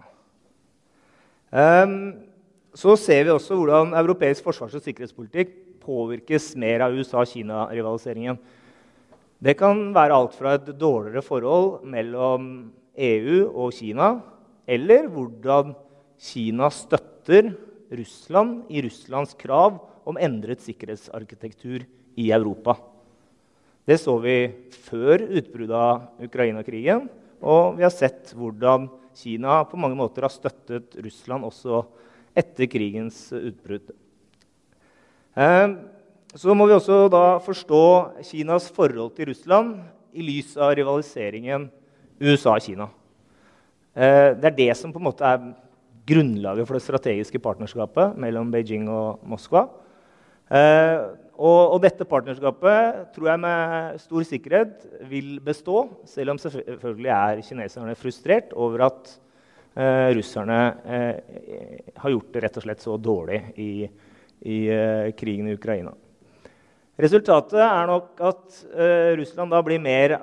Um, 1.53 2.32
så 2.73 2.95
ser 2.97 3.27
vi 3.27 3.33
også 3.33 3.55
hvordan 3.57 3.93
europeisk 3.97 4.45
forsvars- 4.45 4.75
og 4.79 4.83
sikkerhetspolitikk 4.83 5.53
påvirkes 5.83 6.53
mer 6.59 6.85
av 6.85 6.95
USA-Kina-rivaliseringen. 6.97 8.39
Det 9.43 9.57
kan 9.59 9.89
være 9.93 10.15
alt 10.15 10.35
fra 10.37 10.55
et 10.57 10.69
dårligere 10.79 11.21
forhold 11.25 11.83
mellom 11.85 12.71
EU 12.95 13.39
og 13.49 13.73
Kina, 13.75 14.15
eller 14.65 15.09
hvordan 15.11 15.73
Kina 16.23 16.69
støtter 16.71 17.51
Russland 17.93 18.71
i 18.71 18.81
Russlands 18.85 19.35
krav 19.37 19.81
om 20.07 20.17
endret 20.17 20.63
sikkerhetsarkitektur 20.63 21.83
i 22.15 22.29
Europa. 22.31 22.77
Det 23.83 23.99
så 23.99 24.15
vi 24.23 24.37
før 24.85 25.25
utbruddet 25.27 25.75
av 25.75 26.23
Ukraina-krigen, 26.23 27.09
og 27.43 27.75
vi 27.77 27.83
har 27.83 27.91
sett 27.91 28.31
hvordan 28.37 28.87
Kina 29.13 29.59
på 29.67 29.77
mange 29.77 29.99
måter 29.99 30.23
har 30.25 30.31
støttet 30.31 30.95
Russland 31.03 31.45
også 31.45 31.83
etter 32.37 32.69
krigens 32.71 33.27
utbrudd. 33.35 33.93
Eh, 35.33 35.67
så 36.33 36.55
må 36.57 36.65
vi 36.69 36.75
også 36.75 37.05
da 37.13 37.37
forstå 37.45 37.83
Kinas 38.25 38.69
forhold 38.73 39.13
til 39.17 39.29
Russland 39.29 39.77
i 40.13 40.25
lys 40.25 40.55
av 40.57 40.73
rivaliseringen 40.77 41.67
USA-Kina. 42.21 42.89
Eh, 43.93 44.33
det 44.37 44.49
er 44.49 44.57
det 44.57 44.71
som 44.77 44.93
på 44.93 45.01
en 45.01 45.07
måte 45.09 45.25
er 45.27 45.51
grunnlaget 46.09 46.67
for 46.67 46.77
det 46.77 46.85
strategiske 46.85 47.41
partnerskapet 47.41 48.17
mellom 48.19 48.51
Beijing 48.51 48.89
og 48.91 49.21
Moskva. 49.29 49.67
Eh, 50.53 51.03
og, 51.33 51.79
dette 51.81 52.05
partnerskapet 52.05 53.13
tror 53.15 53.29
jeg 53.31 53.41
med 53.41 54.01
stor 54.03 54.25
sikkerhet 54.27 54.83
vil 55.09 55.39
bestå, 55.43 55.87
selv 56.05 56.35
om 56.35 56.39
selvfølgelig 56.41 57.09
er 57.09 57.41
kineserne 57.41 57.95
frustrert 57.97 58.53
over 58.53 58.85
at 58.85 59.15
russerne 59.73 60.57
eh, 60.85 61.15
har 61.97 62.13
gjort 62.13 62.33
det 62.33 62.41
rett 62.43 62.57
og 62.59 62.65
slett 62.65 62.83
så 62.83 62.97
dårlig 63.01 63.39
i, 63.57 63.71
i 64.45 64.57
eh, 64.69 65.07
krigen 65.17 65.47
i 65.49 65.55
Ukraina. 65.57 65.95
Resultatet 67.01 67.57
er 67.57 67.87
nok 67.89 68.21
at 68.21 68.59
eh, 68.69 69.15
Russland 69.17 69.49
da 69.49 69.63
blir 69.65 69.81
mer 69.81 70.13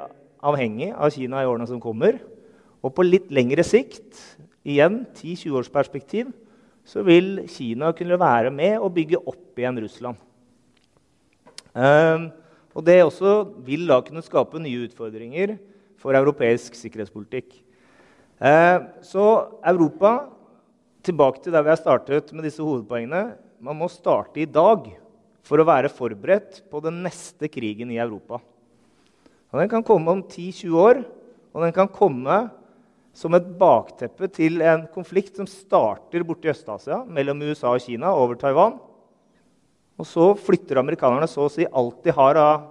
avhengig 0.41 0.93
av 0.95 1.11
Kina 1.11 1.43
i 1.43 1.49
årene 1.51 1.67
som 1.67 1.83
kommer. 1.83 2.21
Og 2.81 2.95
på 2.95 3.05
litt 3.05 3.27
lengre 3.35 3.65
sikt, 3.67 4.15
igjen 4.63 5.03
10-20 5.19 5.57
års 5.59 5.71
perspektiv, 5.73 6.31
så 6.87 7.03
vil 7.07 7.49
Kina 7.51 7.91
kunne 7.97 8.19
være 8.21 8.53
med 8.55 8.79
og 8.79 8.95
bygge 8.97 9.19
opp 9.19 9.59
igjen 9.59 9.81
Russland. 9.83 10.21
Ehm, 11.75 12.31
og 12.75 12.87
det 12.87 13.01
også 13.05 13.35
vil 13.67 13.85
da 13.91 14.01
kunne 14.07 14.25
skape 14.25 14.63
nye 14.63 14.87
utfordringer 14.87 15.57
for 16.01 16.17
europeisk 16.17 16.79
sikkerhetspolitikk. 16.79 17.53
Ehm, 18.41 18.87
så 19.05 19.25
Europa, 19.61 20.31
tilbake 21.05 21.43
til 21.45 21.53
der 21.53 21.65
vi 21.65 21.73
har 21.73 21.81
startet 21.81 22.33
med 22.33 22.45
disse 22.45 22.61
hovedpoengene 22.61 23.37
Man 23.61 23.77
må 23.77 23.89
starte 23.93 24.41
i 24.41 24.49
dag 24.49 24.87
for 25.45 25.61
å 25.61 25.67
være 25.69 25.93
forberedt 25.93 26.63
på 26.73 26.81
den 26.81 27.03
neste 27.05 27.49
krigen 27.53 27.91
i 27.93 27.99
Europa. 28.01 28.39
Og 29.53 29.61
den 29.61 29.69
kan 29.69 29.85
komme 29.85 30.13
om 30.13 30.23
10-20 30.23 30.77
år, 30.81 31.03
og 31.53 31.65
den 31.67 31.75
kan 31.77 31.91
komme 31.93 32.39
som 33.13 33.35
et 33.37 33.49
bakteppe 33.61 34.31
til 34.33 34.63
en 34.65 34.87
konflikt 34.95 35.37
som 35.37 35.49
starter 35.49 36.25
borte 36.25 36.49
i 36.49 36.53
Øst-Asia, 36.55 37.03
mellom 37.05 37.43
USA 37.43 37.75
og 37.75 37.85
Kina, 37.85 38.15
over 38.15 38.39
Taiwan. 38.41 38.79
Og 40.01 40.09
så 40.09 40.31
flytter 40.39 40.81
amerikanerne 40.81 41.29
så 41.29 41.45
å 41.45 41.53
si 41.53 41.67
alt 41.69 42.01
de 42.07 42.17
har 42.17 42.41
av 42.41 42.69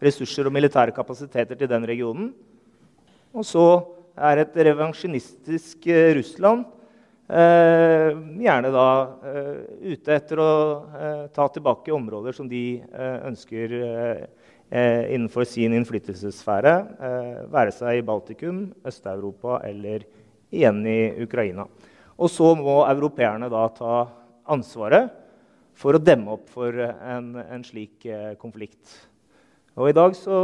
ressurser 0.00 0.48
og 0.48 0.56
militære 0.56 0.94
kapasiteter 0.96 1.58
til 1.58 1.68
den 1.68 1.84
regionen. 1.84 2.30
Og 3.36 3.44
så 3.44 3.66
er 4.20 4.42
et 4.42 4.60
revansjinistisk 4.68 5.86
eh, 5.90 6.12
Russland 6.18 6.66
eh, 7.30 8.10
gjerne 8.44 8.72
da 8.74 8.86
eh, 9.30 9.58
ute 9.92 10.14
etter 10.16 10.42
å 10.42 10.52
eh, 11.00 11.24
ta 11.34 11.48
tilbake 11.52 11.94
områder 11.94 12.36
som 12.36 12.48
de 12.50 12.64
eh, 12.80 13.18
ønsker 13.30 13.76
eh, 13.80 14.22
innenfor 14.70 15.42
sin 15.50 15.72
innflytelsessfære, 15.74 16.72
være 17.50 17.72
seg 17.74 17.96
i 17.98 18.04
Baltikum, 18.06 18.60
Øst-Europa 18.86 19.56
eller 19.66 20.04
igjen 20.54 20.78
i 20.86 21.24
Ukraina. 21.24 21.64
Og 22.14 22.30
så 22.30 22.52
må 22.54 22.76
europeerne 22.84 23.48
da 23.50 23.64
ta 23.74 23.96
ansvaret 24.54 25.10
for 25.74 25.98
å 25.98 26.02
demme 26.06 26.36
opp 26.36 26.54
for 26.54 26.78
en, 26.86 27.32
en 27.42 27.66
slik 27.66 28.06
konflikt. 28.38 28.94
Og 29.74 29.90
i 29.90 29.96
dag 29.98 30.14
så, 30.14 30.38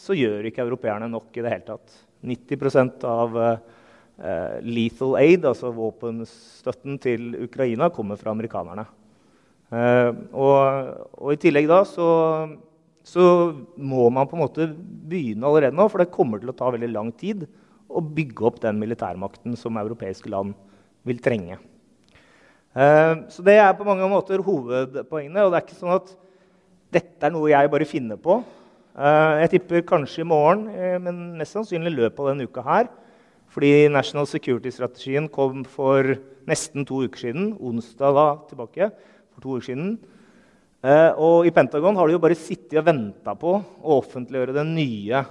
så, 0.00 0.16
gjør 0.16 0.48
ikke 0.48 0.64
europeerne 0.64 1.12
nok 1.12 1.36
i 1.36 1.44
det 1.44 1.52
hele 1.52 1.68
tatt. 1.68 2.00
90% 2.24 3.04
av 3.08 3.36
eh, 3.42 4.56
lethal 4.66 5.16
aid, 5.20 5.46
altså 5.46 5.70
våpenstøtten 5.74 6.98
til 7.02 7.34
Ukraina, 7.44 7.90
kommer 7.94 8.18
fra 8.20 8.34
amerikanerne. 8.34 8.86
Eh, 9.68 10.10
og, 10.32 10.58
og, 11.18 11.30
i 11.34 11.40
tillegg 11.40 11.68
da 11.68 11.82
så, 11.86 12.08
så, 13.04 13.24
må 13.76 14.08
man 14.08 14.28
på 14.28 14.38
en 14.38 14.44
måte 14.46 14.68
begynne 14.72 15.44
allerede 15.46 15.76
nå, 15.76 15.88
for 15.92 16.02
det 16.02 16.12
kommer 16.14 16.40
til 16.40 16.52
å 16.52 16.56
ta 16.56 16.70
veldig 16.72 16.92
lang 16.94 17.12
tid 17.12 17.44
å 17.88 18.02
bygge 18.04 18.46
opp 18.48 18.62
den 18.64 18.80
militærmakten 18.80 19.56
som 19.56 19.78
europeiske 19.80 20.30
land 20.32 20.56
vil 21.08 21.20
trenge. 21.24 21.58
Eh, 22.78 23.14
så 23.32 23.44
det 23.44 23.58
er 23.60 23.76
på 23.76 23.86
mange 23.88 24.08
måter 24.10 24.42
hovedpoengene. 24.44 25.44
Og 25.44 25.52
det 25.52 25.60
er 25.60 25.66
ikke 25.66 25.78
sånn 25.78 25.96
at 25.96 26.12
dette 26.94 27.28
er 27.28 27.34
noe 27.34 27.50
jeg 27.52 27.72
bare 27.72 27.88
finner 27.88 28.20
på. 28.20 28.40
Eh, 28.98 29.34
jeg 29.44 29.50
tipper 29.52 29.84
kanskje 29.86 30.24
i 30.24 30.26
morgen, 30.26 30.64
eh, 30.74 30.96
men 30.98 31.36
mest 31.38 31.54
sannsynlig 31.54 31.92
i 31.92 31.98
løpet 32.00 32.18
av 32.18 32.28
denne 32.32 32.48
uka 32.48 32.64
her. 32.66 32.88
Fordi 33.48 33.86
National 33.88 34.26
Security-strategien 34.26 35.28
kom 35.30 35.62
for 35.62 36.16
nesten 36.50 36.84
to 36.84 37.04
uker 37.06 37.30
siden. 37.30 37.52
Onsdag 37.62 38.14
da, 38.14 38.26
tilbake. 38.50 38.90
for 39.32 39.40
to 39.40 39.48
uker 39.54 39.66
siden. 39.70 39.98
Og 41.16 41.46
i 41.46 41.50
Pentagon 41.50 41.94
har 41.94 42.06
de 42.06 42.12
jo 42.12 42.18
bare 42.18 42.34
sittet 42.34 42.78
og 42.78 42.86
venta 42.86 43.34
på 43.38 43.64
å 43.82 44.02
offentliggjøre 44.02 44.54
den 44.54 44.74
nye 44.74 45.24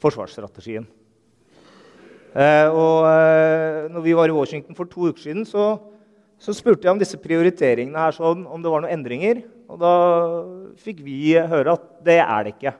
forsvarsstrategien. 0.00 0.86
Og 2.34 3.92
når 3.92 4.02
vi 4.02 4.12
var 4.14 4.28
i 4.28 4.32
Washington 4.32 4.74
for 4.74 4.84
to 4.86 5.08
uker 5.08 5.20
siden, 5.20 5.44
så 5.44 5.78
så 6.38 6.54
spurte 6.54 6.86
jeg 6.86 6.94
om 6.94 7.00
disse 7.00 7.18
prioriteringene 7.18 7.98
her, 7.98 8.14
sånn, 8.14 8.44
om 8.46 8.62
det 8.62 8.70
var 8.70 8.84
noen 8.84 8.94
endringer. 8.94 9.42
Og 9.68 9.80
da 9.82 9.94
fikk 10.80 11.02
vi 11.04 11.34
høre 11.34 11.74
at 11.74 11.88
det 12.06 12.20
er 12.22 12.46
det 12.46 12.54
ikke. 12.54 12.74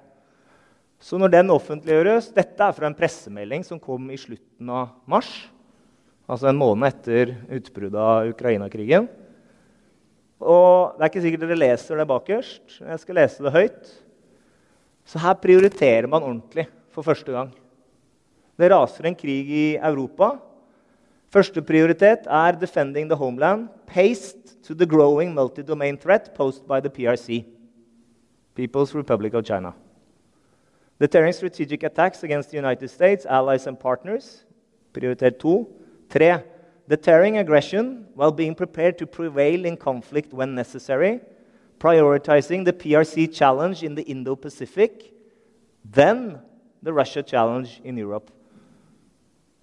Så 0.98 1.18
når 1.18 1.30
den 1.30 1.52
offentliggjøres 1.54 2.32
Dette 2.34 2.64
er 2.64 2.74
fra 2.74 2.88
en 2.88 2.96
pressemelding 2.98 3.62
som 3.66 3.78
kom 3.82 4.08
i 4.10 4.18
slutten 4.18 4.70
av 4.74 4.96
mars. 5.10 5.30
Altså 6.28 6.50
en 6.50 6.58
måned 6.58 6.86
etter 6.88 7.36
utbruddet 7.58 8.00
av 8.02 8.30
Ukraina-krigen. 8.32 9.06
Og 10.38 10.94
Det 10.94 11.02
er 11.02 11.10
ikke 11.10 11.24
sikkert 11.24 11.46
dere 11.46 11.58
leser 11.58 11.98
det 11.98 12.10
bakerst. 12.10 12.80
Jeg 12.82 13.02
skal 13.02 13.18
lese 13.18 13.42
det 13.42 13.54
høyt. 13.54 13.94
Så 15.08 15.22
her 15.22 15.38
prioriterer 15.40 16.06
man 16.10 16.22
ordentlig 16.22 16.68
for 16.94 17.06
første 17.06 17.32
gang. 17.32 17.50
Det 18.58 18.70
raser 18.70 19.06
en 19.08 19.16
krig 19.18 19.50
i 19.50 19.66
Europa. 19.78 20.36
Første 21.28 21.62
prioritet 21.62 22.26
er 22.26 22.52
'defending 22.52 23.08
the 23.10 23.16
homeland', 23.16 23.68
paced 23.86 24.62
to 24.62 24.74
the 24.74 24.86
growing 24.86 25.34
multi-domain 25.34 25.98
threat 25.98 26.34
posed 26.34 26.66
by 26.66 26.80
the 26.80 26.88
PRC, 26.88 27.44
People's 28.54 28.94
Republic 28.94 29.34
of 29.34 29.44
China. 29.44 29.72
Deterring 31.00 31.32
strategic 31.32 31.82
attacks 31.82 32.24
against 32.24 32.50
the 32.50 32.56
United 32.56 32.88
States, 32.88 33.26
allies 33.26 33.66
and 33.66 33.78
partners, 33.78 34.44
prioritet 34.92 35.38
2. 35.38 35.66
3. 36.08 36.42
Deterring 36.88 37.36
aggression 37.36 38.06
while 38.14 38.32
being 38.32 38.54
prepared 38.54 38.96
to 38.98 39.06
prevail 39.06 39.66
in 39.66 39.76
conflict 39.76 40.32
when 40.32 40.54
necessary, 40.54 41.20
prioritizing 41.78 42.64
the 42.64 42.72
PRC 42.72 43.32
challenge 43.32 43.82
in 43.82 43.94
the 43.94 44.02
Indo-Pacific, 44.02 45.12
then 45.84 46.40
the 46.82 46.92
Russia 46.92 47.22
challenge 47.22 47.80
in 47.84 47.96
Europe. 47.98 48.30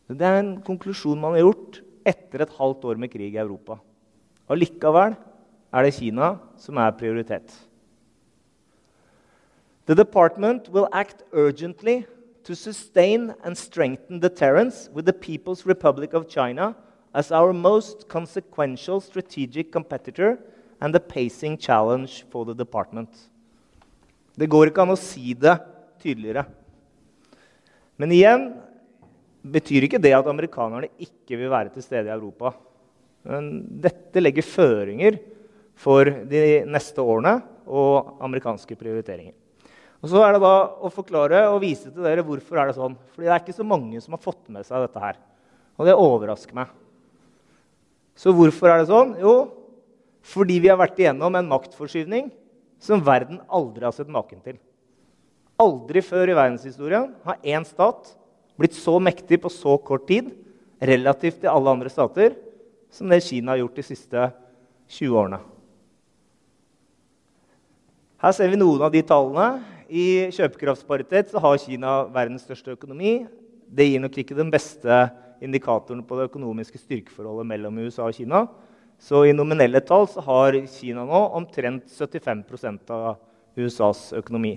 Det 0.10 0.22
er 0.22 0.40
en 0.40 0.56
konklusjon 0.62 1.20
man 1.20 1.34
har 1.34 1.48
gjort 1.48 1.80
etter 2.06 2.44
et 2.46 2.58
halvt 2.60 2.84
år 2.86 3.00
med 3.02 3.10
krig 3.10 3.34
i 3.34 3.42
Europa. 3.42 3.80
Og 4.46 4.60
likevel 4.60 5.16
er 5.74 5.86
det 5.86 5.96
Kina 5.98 6.36
som 6.62 6.78
er 6.78 6.94
prioritet. 6.98 7.50
The 9.86 9.96
department 9.96 10.70
will 10.70 10.88
act 10.94 11.24
urgently 11.34 12.04
to 12.44 12.54
sustain 12.56 13.34
and 13.44 13.58
strengthen 13.58 14.20
deterrence 14.20 14.90
with 14.94 15.06
the 15.06 15.14
People's 15.14 15.66
Republic 15.66 16.14
of 16.14 16.28
China 16.30 16.76
as 17.14 17.32
our 17.32 17.54
most 17.54 18.08
consequential 18.08 19.02
strategic 19.02 19.72
competitor 19.72 20.38
and 20.82 20.94
the 20.94 21.00
pacing 21.00 21.58
challenge 21.58 22.26
for 22.30 22.46
the 22.46 22.54
department. 22.54 23.10
Det 24.38 24.50
går 24.50 24.70
ikke 24.70 24.84
an 24.84 24.94
å 24.94 25.00
si 25.00 25.34
det 25.34 25.56
tydeligere. 26.04 26.44
Men 27.98 28.12
igjen 28.12 28.50
betyr 29.46 29.86
ikke 29.86 30.02
det 30.02 30.14
at 30.18 30.28
amerikanerne 30.30 30.90
ikke 31.02 31.38
vil 31.38 31.52
være 31.52 31.74
til 31.74 31.86
stede 31.86 32.10
i 32.10 32.16
Europa. 32.16 32.54
Men 33.26 33.66
dette 33.82 34.22
legger 34.22 34.46
føringer 34.46 35.18
for 35.76 36.08
de 36.30 36.64
neste 36.70 37.04
årene 37.04 37.40
og 37.66 38.16
amerikanske 38.26 38.78
prioriteringer. 38.80 39.34
Og 40.04 40.12
så 40.12 40.22
er 40.22 40.36
det 40.36 40.44
da 40.44 40.56
å 40.86 40.92
forklare 40.94 41.48
og 41.50 41.64
vise 41.64 41.90
til 41.90 42.06
dere 42.06 42.24
hvorfor 42.26 42.60
er 42.62 42.70
det 42.70 42.78
sånn. 42.78 42.98
Fordi 43.14 43.26
det 43.26 43.34
er 43.34 43.42
ikke 43.42 43.58
så 43.58 43.66
mange 43.66 44.02
som 44.04 44.14
har 44.14 44.22
fått 44.22 44.52
med 44.54 44.68
seg 44.68 44.86
dette 44.86 45.02
her. 45.02 45.18
Og 45.76 45.88
det 45.88 45.96
overrasker 45.98 46.58
meg. 46.58 46.70
Så 48.16 48.32
hvorfor 48.36 48.72
er 48.72 48.82
det 48.82 48.92
sånn? 48.92 49.16
Jo, 49.20 49.34
fordi 50.26 50.60
vi 50.64 50.70
har 50.72 50.80
vært 50.80 51.00
igjennom 51.02 51.36
en 51.36 51.50
maktforskyvning 51.50 52.30
som 52.82 53.04
verden 53.04 53.42
aldri 53.50 53.88
har 53.88 53.96
sett 53.96 54.12
maken 54.12 54.40
til. 54.46 54.60
Aldri 55.62 56.04
før 56.06 56.32
i 56.32 56.38
verdenshistorien 56.38 57.10
har 57.26 57.42
én 57.42 57.66
stat 57.68 58.14
blitt 58.60 58.78
så 58.78 58.98
mektig 59.04 59.42
på 59.44 59.52
så 59.52 59.78
kort 59.78 60.08
tid 60.10 60.32
relativt 60.80 61.42
til 61.44 61.52
alle 61.52 61.72
andre 61.72 61.92
stater 61.92 62.36
som 62.94 63.12
det 63.12 63.24
Kina 63.26 63.54
har 63.54 63.64
gjort 63.64 63.80
de 63.80 63.86
siste 63.86 64.30
20 64.96 65.20
årene. 65.20 65.40
Her 68.22 68.34
ser 68.36 68.52
vi 68.52 68.60
noen 68.60 68.82
av 68.86 68.94
de 68.94 69.02
tallene. 69.06 69.62
I 69.86 70.32
kjøpekraftsparitet 70.34 71.34
så 71.34 71.42
har 71.44 71.60
Kina 71.62 71.98
verdens 72.14 72.46
største 72.48 72.74
økonomi. 72.74 73.26
Det 73.68 73.86
gir 73.86 74.02
nok 74.02 74.16
ikke 74.22 74.38
den 74.38 74.50
beste 74.54 75.04
indikatoren 75.44 76.02
på 76.08 76.18
det 76.18 76.30
økonomiske 76.30 76.80
styrkeforholdet 76.80 77.50
mellom 77.50 77.84
USA 77.84 78.08
og 78.08 78.16
Kina. 78.18 78.46
Så 79.02 79.26
i 79.28 79.36
nominelle 79.36 79.82
tall 79.84 80.08
så 80.10 80.24
har 80.24 80.56
Kina 80.72 81.04
nå 81.06 81.22
omtrent 81.36 81.92
75% 81.92 82.94
av 82.96 83.18
USAs 83.60 84.08
økonomi. 84.16 84.56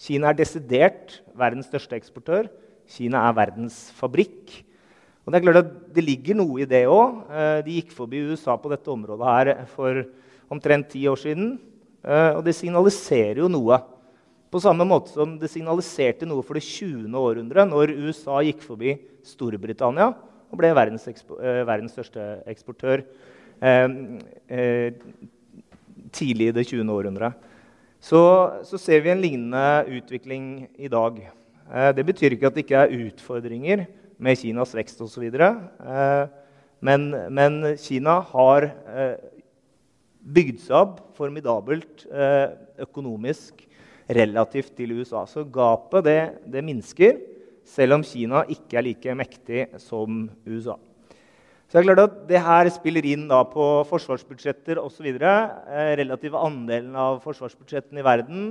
Kina 0.00 0.30
er 0.30 0.38
desidert 0.38 1.18
verdens 1.38 1.68
største 1.70 1.98
eksportør. 1.98 2.48
Kina 2.90 3.24
er 3.28 3.36
verdens 3.36 3.88
fabrikk. 3.96 4.64
Og 5.24 5.32
Det 5.32 5.38
er 5.38 5.44
klart 5.44 5.60
at 5.62 5.94
det 5.96 6.04
ligger 6.04 6.36
noe 6.36 6.60
i 6.60 6.68
det 6.68 6.84
òg. 6.84 7.24
Eh, 7.32 7.62
de 7.64 7.78
gikk 7.78 7.94
forbi 7.96 8.20
USA 8.28 8.56
på 8.60 8.68
dette 8.68 8.90
området 8.92 9.30
her 9.30 9.64
for 9.72 10.04
omtrent 10.52 10.90
ti 10.92 11.06
år 11.08 11.16
siden. 11.16 11.58
Eh, 12.04 12.32
og 12.36 12.44
det 12.44 12.54
signaliserer 12.54 13.40
jo 13.40 13.48
noe. 13.48 13.80
På 14.52 14.60
samme 14.60 14.84
måte 14.84 15.10
som 15.10 15.38
det 15.40 15.48
signaliserte 15.50 16.28
noe 16.28 16.44
for 16.44 16.54
det 16.54 16.62
20. 16.62 17.08
århundret 17.16 17.66
når 17.70 17.94
USA 18.04 18.42
gikk 18.44 18.60
forbi 18.62 18.98
Storbritannia 19.24 20.12
og 20.12 20.60
ble 20.60 20.70
verdens, 20.76 21.08
eh, 21.08 21.64
verdens 21.64 21.96
største 21.96 22.44
eksportør 22.46 23.02
tidlig 26.12 26.50
i 26.50 26.54
det 26.54 26.66
20. 26.68 26.90
århundret. 26.92 27.32
Så, 28.04 28.20
så 28.68 28.76
ser 28.76 29.00
vi 29.00 29.12
en 29.14 29.22
lignende 29.22 29.86
utvikling 29.88 30.68
i 30.76 30.90
dag. 30.92 31.22
Det 31.64 32.04
betyr 32.04 32.34
ikke 32.34 32.50
at 32.50 32.56
det 32.56 32.64
ikke 32.66 32.80
er 32.84 33.06
utfordringer 33.06 33.84
med 34.18 34.38
Kinas 34.38 34.74
vekst 34.76 35.00
osv. 35.04 35.26
Eh, 35.32 36.24
men, 36.84 37.06
men 37.32 37.60
Kina 37.80 38.18
har 38.32 38.68
eh, 38.68 39.14
bygd 40.24 40.62
seg 40.64 40.76
opp 40.78 40.98
formidabelt 41.16 42.06
eh, 42.08 42.50
økonomisk 42.84 43.64
relativt 44.08 44.74
til 44.76 44.96
USA. 44.98 45.24
Så 45.28 45.46
gapet 45.48 46.04
det, 46.08 46.18
det, 46.52 46.64
minsker, 46.64 47.20
selv 47.64 47.98
om 47.98 48.04
Kina 48.04 48.44
ikke 48.52 48.80
er 48.80 48.88
like 48.88 49.16
mektig 49.16 49.64
som 49.82 50.26
USA. 50.44 50.76
Så 51.64 51.78
det 51.78 51.80
er 51.80 51.88
klart 51.88 52.02
at 52.04 52.18
det 52.28 52.42
her 52.44 52.68
spiller 52.70 53.06
inn 53.08 53.24
på 53.50 53.64
forsvarsbudsjetter 53.88 54.78
osv. 54.82 55.08
Eh, 55.16 55.92
relative 56.00 56.38
andelen 56.38 56.94
av 56.94 57.22
forsvarsbudsjettene 57.24 58.04
i 58.04 58.06
verden 58.06 58.46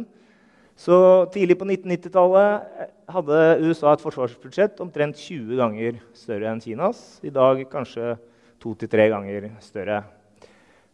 så 0.79 0.97
Tidlig 1.33 1.57
på 1.59 1.67
1990-tallet 1.67 2.87
hadde 3.13 3.41
USA 3.61 3.93
et 3.93 4.01
forsvarsbudsjett 4.01 4.81
omtrent 4.81 5.19
20 5.19 5.59
ganger 5.59 5.99
større 6.17 6.49
enn 6.49 6.61
Kinas. 6.63 7.01
I 7.21 7.31
dag 7.33 7.61
kanskje 7.71 8.15
to 8.63 8.73
til 8.79 8.89
tre 8.89 9.05
ganger 9.11 9.51
større. 9.61 10.01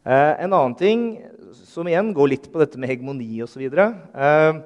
Eh, 0.03 0.33
en 0.43 0.51
annen 0.51 0.75
ting 0.79 1.05
som 1.53 1.88
igjen 1.88 2.12
går 2.15 2.31
litt 2.33 2.50
på 2.51 2.59
dette 2.62 2.79
med 2.81 2.91
hegemoni 2.91 3.39
osv. 3.45 3.63
Eh, 3.63 4.59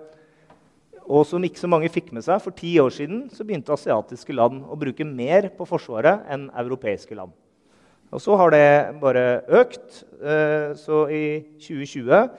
og 1.03 1.25
som 1.27 1.43
ikke 1.45 1.61
så 1.61 1.69
mange 1.69 1.91
fikk 1.93 2.13
med 2.15 2.25
seg. 2.25 2.41
For 2.41 2.55
ti 2.55 2.73
år 2.81 2.93
siden 2.95 3.27
så 3.33 3.45
begynte 3.45 3.75
asiatiske 3.75 4.33
land 4.33 4.63
å 4.65 4.79
bruke 4.79 5.05
mer 5.05 5.51
på 5.53 5.67
Forsvaret 5.67 6.25
enn 6.31 6.49
europeiske 6.63 7.17
land. 7.17 7.33
Og 8.13 8.21
så 8.21 8.37
har 8.37 8.53
det 8.53 8.65
bare 9.01 9.43
økt. 9.61 10.03
Eh, 10.21 10.73
så 10.79 11.05
i 11.13 11.25
2020 11.61 12.33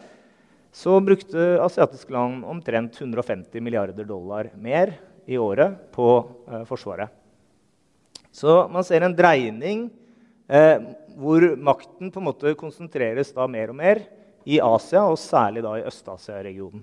så 0.74 0.96
brukte 1.00 1.38
asiatiske 1.62 2.10
land 2.12 2.42
omtrent 2.50 2.96
150 2.98 3.62
milliarder 3.62 4.04
dollar 4.04 4.48
mer 4.58 4.96
i 5.26 5.38
året 5.38 5.76
på 5.94 6.08
eh, 6.50 6.64
Forsvaret. 6.66 7.12
Så 8.34 8.64
man 8.72 8.82
ser 8.82 9.06
en 9.06 9.14
dreining 9.14 9.84
eh, 10.50 10.82
hvor 11.14 11.46
makten 11.62 12.10
på 12.10 12.18
en 12.18 12.26
måte 12.26 12.56
konsentreres 12.58 13.30
da 13.36 13.46
mer 13.46 13.70
og 13.70 13.78
mer 13.78 14.02
i 14.44 14.58
Asia, 14.58 15.04
og 15.06 15.20
særlig 15.22 15.62
da 15.62 15.76
i 15.78 15.84
Øst-Asia-regionen. 15.86 16.82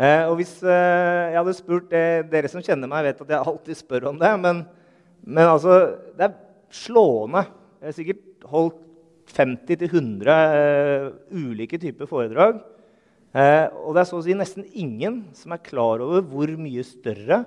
Eh, 0.00 0.24
og 0.30 0.38
hvis 0.40 0.54
eh, 0.64 1.28
jeg 1.28 1.36
hadde 1.36 1.54
spurt 1.58 1.92
Dere 1.92 2.48
som 2.48 2.64
kjenner 2.64 2.88
meg, 2.88 3.04
vet 3.10 3.20
at 3.20 3.34
jeg 3.36 3.50
alltid 3.52 3.82
spør 3.82 4.08
om 4.14 4.22
det. 4.22 4.32
Men, 4.40 4.64
men 5.28 5.44
altså, 5.44 5.76
det 6.16 6.30
er 6.30 6.40
slående. 6.72 7.44
Jeg 7.82 7.90
har 7.90 7.98
sikkert 8.00 8.48
holdt 8.48 8.80
50-100 9.32 10.36
uh, 10.52 11.08
ulike 11.32 11.80
typer 11.80 12.08
foredrag. 12.10 12.60
Uh, 13.32 13.66
og 13.86 13.94
det 13.96 14.02
er 14.02 14.08
så 14.10 14.20
å 14.20 14.24
si 14.24 14.36
nesten 14.36 14.66
ingen 14.76 15.22
som 15.36 15.54
er 15.54 15.64
klar 15.64 16.02
over 16.04 16.24
hvor 16.28 16.52
mye 16.60 16.84
større 16.84 17.42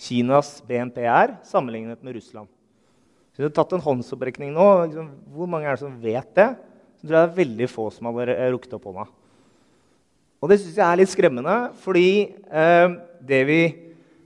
Kinas 0.00 0.58
BNP 0.68 1.02
er 1.04 1.36
sammenlignet 1.46 2.02
med 2.04 2.16
Russland. 2.18 2.48
Så 3.32 3.42
jeg 3.42 3.50
har 3.50 3.56
tatt 3.58 3.74
en 3.76 3.84
håndsopprekning 3.84 4.52
nå. 4.56 4.66
Liksom, 4.86 5.08
hvor 5.36 5.48
mange 5.52 5.68
er 5.68 5.76
det 5.76 5.84
som 5.84 5.96
vet 6.00 6.28
det? 6.36 6.50
Så 6.96 7.04
tror 7.04 7.16
jeg 7.16 7.16
det 7.20 7.30
er 7.30 7.40
veldig 7.40 7.68
få 7.68 7.88
som 7.92 8.08
har 8.08 8.32
rukket 8.54 8.76
opp 8.76 8.88
hånda. 8.88 9.06
Og 10.40 10.52
det 10.52 10.60
syns 10.60 10.76
jeg 10.78 10.84
er 10.86 11.00
litt 11.00 11.12
skremmende, 11.12 11.56
fordi 11.82 12.08
uh, 12.52 12.96
det 13.24 13.42
vi 13.48 13.60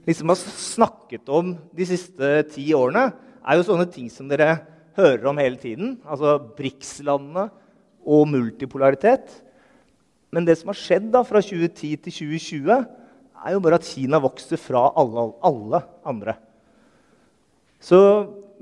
liksom 0.07 0.31
har 0.31 0.39
snakket 0.39 1.29
om 1.31 1.53
de 1.75 1.87
siste 1.87 2.31
ti 2.51 2.67
årene, 2.75 3.09
er 3.41 3.57
jo 3.57 3.65
sånne 3.65 3.87
ting 3.89 4.09
som 4.11 4.27
dere 4.29 4.59
hører 4.97 5.27
om 5.31 5.39
hele 5.41 5.59
tiden. 5.59 5.95
Altså 6.05 6.37
BRICS-landene 6.57 7.47
og 8.01 8.27
multipolaritet. 8.31 9.29
Men 10.31 10.47
det 10.47 10.57
som 10.59 10.71
har 10.71 10.79
skjedd 10.79 11.09
da, 11.13 11.23
fra 11.27 11.41
2010 11.43 11.95
til 12.05 12.15
2020, 12.15 12.85
er 13.41 13.55
jo 13.55 13.63
bare 13.63 13.79
at 13.79 13.87
Kina 13.87 14.19
vokser 14.21 14.59
fra 14.61 14.85
alle, 14.99 15.27
alle 15.43 15.81
andre. 16.07 16.37
Så 17.81 17.97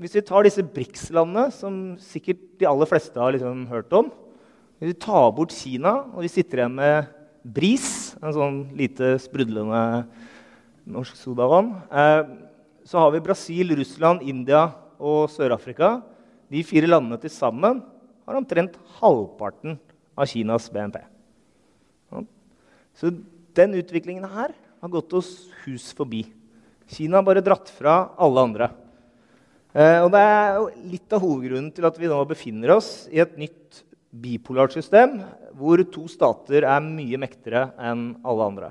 hvis 0.00 0.16
vi 0.16 0.24
tar 0.24 0.46
disse 0.46 0.64
BRICS-landene, 0.64 1.50
som 1.52 1.78
sikkert 2.00 2.42
de 2.60 2.68
aller 2.68 2.88
fleste 2.88 3.20
har 3.20 3.34
liksom 3.36 3.66
hørt 3.68 3.92
om 3.92 4.10
Hvis 4.80 4.94
vi 4.94 5.02
tar 5.04 5.26
bort 5.36 5.52
Kina, 5.52 5.90
og 6.16 6.22
vi 6.24 6.28
sitter 6.32 6.62
igjen 6.62 6.78
med 6.78 7.10
BRIS, 7.44 8.16
en 8.16 8.32
sånn 8.32 8.54
lite 8.72 9.18
sprudlende 9.20 10.06
norsk 10.88 11.18
sodavann, 11.20 11.74
eh, 11.92 12.22
så 12.88 13.02
har 13.02 13.12
vi 13.12 13.20
Brasil, 13.20 13.74
Russland, 13.76 14.24
India 14.24 14.70
og 14.96 15.28
Sør-Afrika 15.28 15.98
de 16.50 16.64
fire 16.66 16.88
landene 16.90 17.18
til 17.22 17.32
sammen 17.32 17.80
har 18.26 18.38
omtrent 18.38 18.76
halvparten 18.98 19.78
av 20.18 20.28
Kinas 20.30 20.68
BNP. 20.72 20.98
Så 22.98 23.12
den 23.56 23.76
utviklingen 23.78 24.26
her 24.28 24.52
har 24.52 24.92
gått 24.92 25.14
oss 25.16 25.30
hus 25.64 25.90
forbi. 25.96 26.24
Kina 26.90 27.20
har 27.20 27.26
bare 27.26 27.44
dratt 27.44 27.70
fra 27.70 28.10
alle 28.18 28.42
andre. 28.48 28.70
Eh, 29.70 30.00
og 30.02 30.10
det 30.10 30.20
er 30.26 30.58
litt 30.90 31.14
av 31.14 31.22
hovedgrunnen 31.22 31.70
til 31.74 31.86
at 31.86 31.98
vi 32.00 32.10
nå 32.10 32.18
befinner 32.26 32.74
oss 32.74 33.06
i 33.12 33.22
et 33.22 33.36
nytt 33.38 33.84
bipolart 34.10 34.74
system, 34.74 35.20
hvor 35.54 35.78
to 35.86 36.08
stater 36.10 36.66
er 36.66 36.82
mye 36.82 37.20
mektigere 37.22 37.70
enn 37.78 38.08
alle 38.26 38.48
andre. 38.50 38.70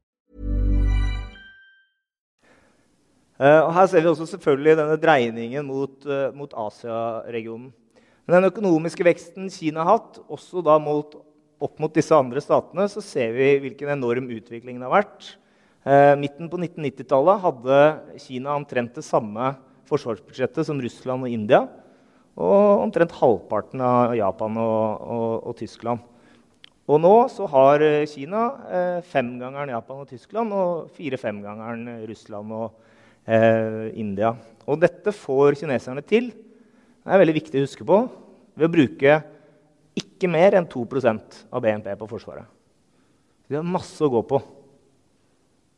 Og 3.41 3.71
her 3.73 3.87
ser 3.89 4.03
vi 4.03 4.09
også 4.11 4.27
selvfølgelig 4.35 4.77
denne 4.77 4.97
dreiningen 5.01 5.65
mot, 5.65 5.95
uh, 6.05 6.29
mot 6.37 6.51
Asia-regionen. 6.67 7.71
Men 8.27 8.37
den 8.37 8.51
økonomiske 8.51 9.05
veksten 9.07 9.49
Kina 9.49 9.81
har 9.83 9.97
hatt, 9.97 10.19
også 10.29 10.61
da 10.65 10.77
målt 10.81 11.17
opp 11.61 11.81
mot 11.81 11.93
disse 11.93 12.15
andre 12.15 12.41
statene 12.41 12.87
så 12.89 13.03
ser 13.05 13.33
vi 13.35 13.53
hvilken 13.63 13.93
enorm 13.95 14.29
utvikling 14.33 14.79
det 14.79 14.87
har 14.87 15.01
vært. 15.01 15.33
Eh, 15.81 16.13
midten 16.19 16.49
på 16.49 16.59
1990-tallet 16.61 17.41
hadde 17.41 17.79
Kina 18.21 18.55
omtrent 18.57 18.97
det 18.97 19.05
samme 19.05 19.53
forsvarsbudsjettet 19.89 20.67
som 20.67 20.81
Russland 20.81 21.25
og 21.25 21.33
India. 21.33 21.65
Og 22.41 22.85
omtrent 22.85 23.13
halvparten 23.17 23.81
av 23.83 24.15
Japan 24.17 24.57
og, 24.61 25.01
og, 25.01 25.31
og 25.51 25.57
Tyskland. 25.59 26.05
Og 26.89 27.01
nå 27.01 27.13
så 27.33 27.47
har 27.51 27.83
eh, 27.85 28.07
Kina 28.09 28.45
eh, 28.69 28.99
femgangeren 29.11 29.73
Japan 29.73 30.05
og 30.05 30.09
Tyskland 30.09 30.53
og 30.55 30.93
fire-femgangeren 30.97 32.05
Russland 32.09 32.55
og 32.57 32.90
eh, 33.25 33.91
India. 33.99 34.33
Og 34.69 34.79
dette 34.81 35.13
får 35.15 35.59
kineserne 35.61 36.03
til. 36.05 36.31
Det 36.31 37.11
er 37.11 37.21
veldig 37.21 37.37
viktig 37.37 37.59
å 37.59 37.65
huske 37.65 37.87
på 37.87 38.01
ved 38.57 38.67
å 38.67 38.73
bruke 38.73 39.19
ikke 39.97 40.29
mer 40.31 40.55
enn 40.57 40.67
2% 40.69 41.43
av 41.51 41.63
BNP 41.63 41.93
på 41.99 42.09
Forsvaret. 42.09 42.47
De 43.49 43.57
har 43.57 43.67
masse 43.67 43.99
å 44.03 44.11
gå 44.11 44.21
på. 44.27 44.39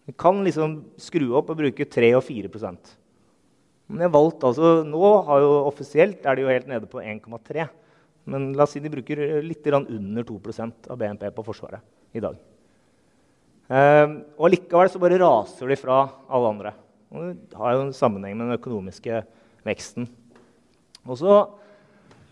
Vi 0.05 0.13
kan 0.19 0.41
liksom 0.45 0.81
skru 0.99 1.29
opp 1.39 1.53
og 1.53 1.61
bruke 1.61 1.87
3 1.87 2.09
og 2.17 2.25
4% 2.27 2.89
Men 3.87 4.01
jeg 4.03 4.11
valgt 4.11 4.43
altså, 4.43 4.81
Nå 4.83 5.11
har 5.29 5.39
jo 5.39 5.53
offisielt 5.69 6.25
er 6.27 6.35
de 6.35 6.43
jo 6.43 6.49
helt 6.51 6.67
nede 6.67 6.89
på 6.91 6.99
1,3 6.99 7.69
Men 8.27 8.49
la 8.51 8.65
oss 8.65 8.75
si 8.75 8.81
de 8.83 8.91
bruker 8.91 9.21
litt 9.47 9.69
under 9.71 10.27
2% 10.27 10.91
av 10.91 10.99
BNP 10.99 11.23
på 11.31 11.45
Forsvaret 11.47 11.79
i 12.13 12.21
dag. 12.21 12.35
Eh, 13.73 14.11
og 14.37 14.51
likevel 14.53 14.91
så 14.91 14.99
bare 15.01 15.17
raser 15.17 15.71
de 15.71 15.77
fra 15.79 16.03
alle 16.29 16.51
andre. 16.51 16.73
Og 17.13 17.35
det 17.37 17.57
har 17.59 17.75
jo 17.75 17.83
en 17.85 17.95
sammenheng 17.95 18.35
med 18.37 18.49
den 18.49 18.57
økonomiske 18.57 19.21
veksten. 19.67 20.07
Og 21.05 21.19
så 21.19 21.35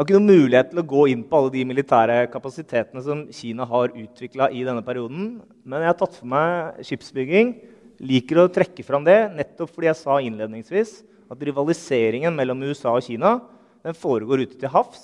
har 0.01 0.07
ikke 0.07 0.17
noen 0.17 0.31
mulighet 0.41 0.71
til 0.71 0.81
å 0.81 0.87
gå 0.89 1.03
inn 1.11 1.21
på 1.27 1.37
alle 1.37 1.53
de 1.53 1.61
militære 1.69 2.15
kapasitetene 2.33 3.03
som 3.05 3.21
Kina 3.35 3.67
har 3.69 3.93
utvikla 3.93 4.49
i 4.49 4.63
denne 4.65 4.81
perioden. 4.85 5.35
Men 5.61 5.85
jeg 5.85 5.91
har 5.91 5.99
tatt 5.99 6.17
for 6.17 6.31
meg 6.31 6.81
skipsbygging. 6.87 7.53
Liker 8.01 8.41
å 8.41 8.49
trekke 8.49 8.85
fram 8.87 9.05
det 9.05 9.19
nettopp 9.35 9.69
fordi 9.75 9.91
jeg 9.91 9.99
sa 9.99 10.17
innledningsvis 10.25 10.95
at 11.31 11.45
rivaliseringen 11.45 12.33
mellom 12.35 12.65
USA 12.65 12.95
og 12.97 13.05
Kina 13.05 13.37
den 13.85 13.97
foregår 13.97 14.47
ute 14.47 14.57
til 14.57 14.73
havs 14.73 15.03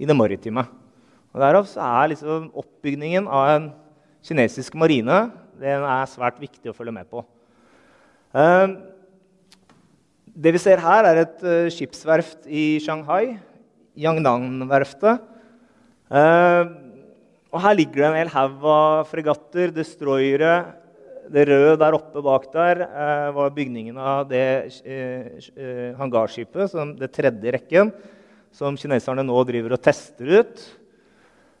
i 0.00 0.08
det 0.08 0.16
maritime. 0.16 0.64
Og 1.36 1.42
Derav 1.44 1.68
er 1.68 2.12
liksom 2.14 2.48
oppbygningen 2.56 3.28
av 3.28 3.50
en 3.52 3.72
kinesisk 4.24 4.74
marine 4.80 5.26
den 5.60 5.84
er 5.84 6.08
svært 6.08 6.40
viktig 6.40 6.72
å 6.72 6.76
følge 6.76 6.96
med 6.96 7.08
på. 7.08 7.22
Uh, 8.36 8.76
det 10.36 10.52
vi 10.52 10.60
ser 10.60 10.82
her, 10.84 11.08
er 11.08 11.22
et 11.22 11.44
uh, 11.46 11.70
skipsverft 11.72 12.44
i 12.44 12.76
Shanghai 12.84 13.38
Yangnan-verftet. 13.96 15.24
Eh, 16.06 16.64
og 17.50 17.62
her 17.64 17.78
ligger 17.78 18.02
det 18.02 18.08
en 18.08 18.18
hel 18.20 18.32
haug 18.34 18.66
av 18.70 19.06
fregatter, 19.10 19.72
destroyere. 19.74 20.56
Det 21.32 21.46
røde 21.48 21.78
der 21.80 21.96
oppe 21.96 22.22
bak 22.22 22.44
der 22.52 22.84
eh, 22.86 23.28
var 23.34 23.54
bygningen 23.54 23.96
av 23.98 24.28
det 24.30 24.46
eh, 24.86 25.40
eh 25.56 25.96
hangarskipet, 25.98 26.76
det 27.00 27.10
tredje 27.10 27.54
rekken, 27.56 27.90
som 28.54 28.76
kineserne 28.78 29.24
nå 29.26 29.40
driver 29.48 29.74
og 29.74 29.82
tester 29.82 30.30
ut. 30.42 30.62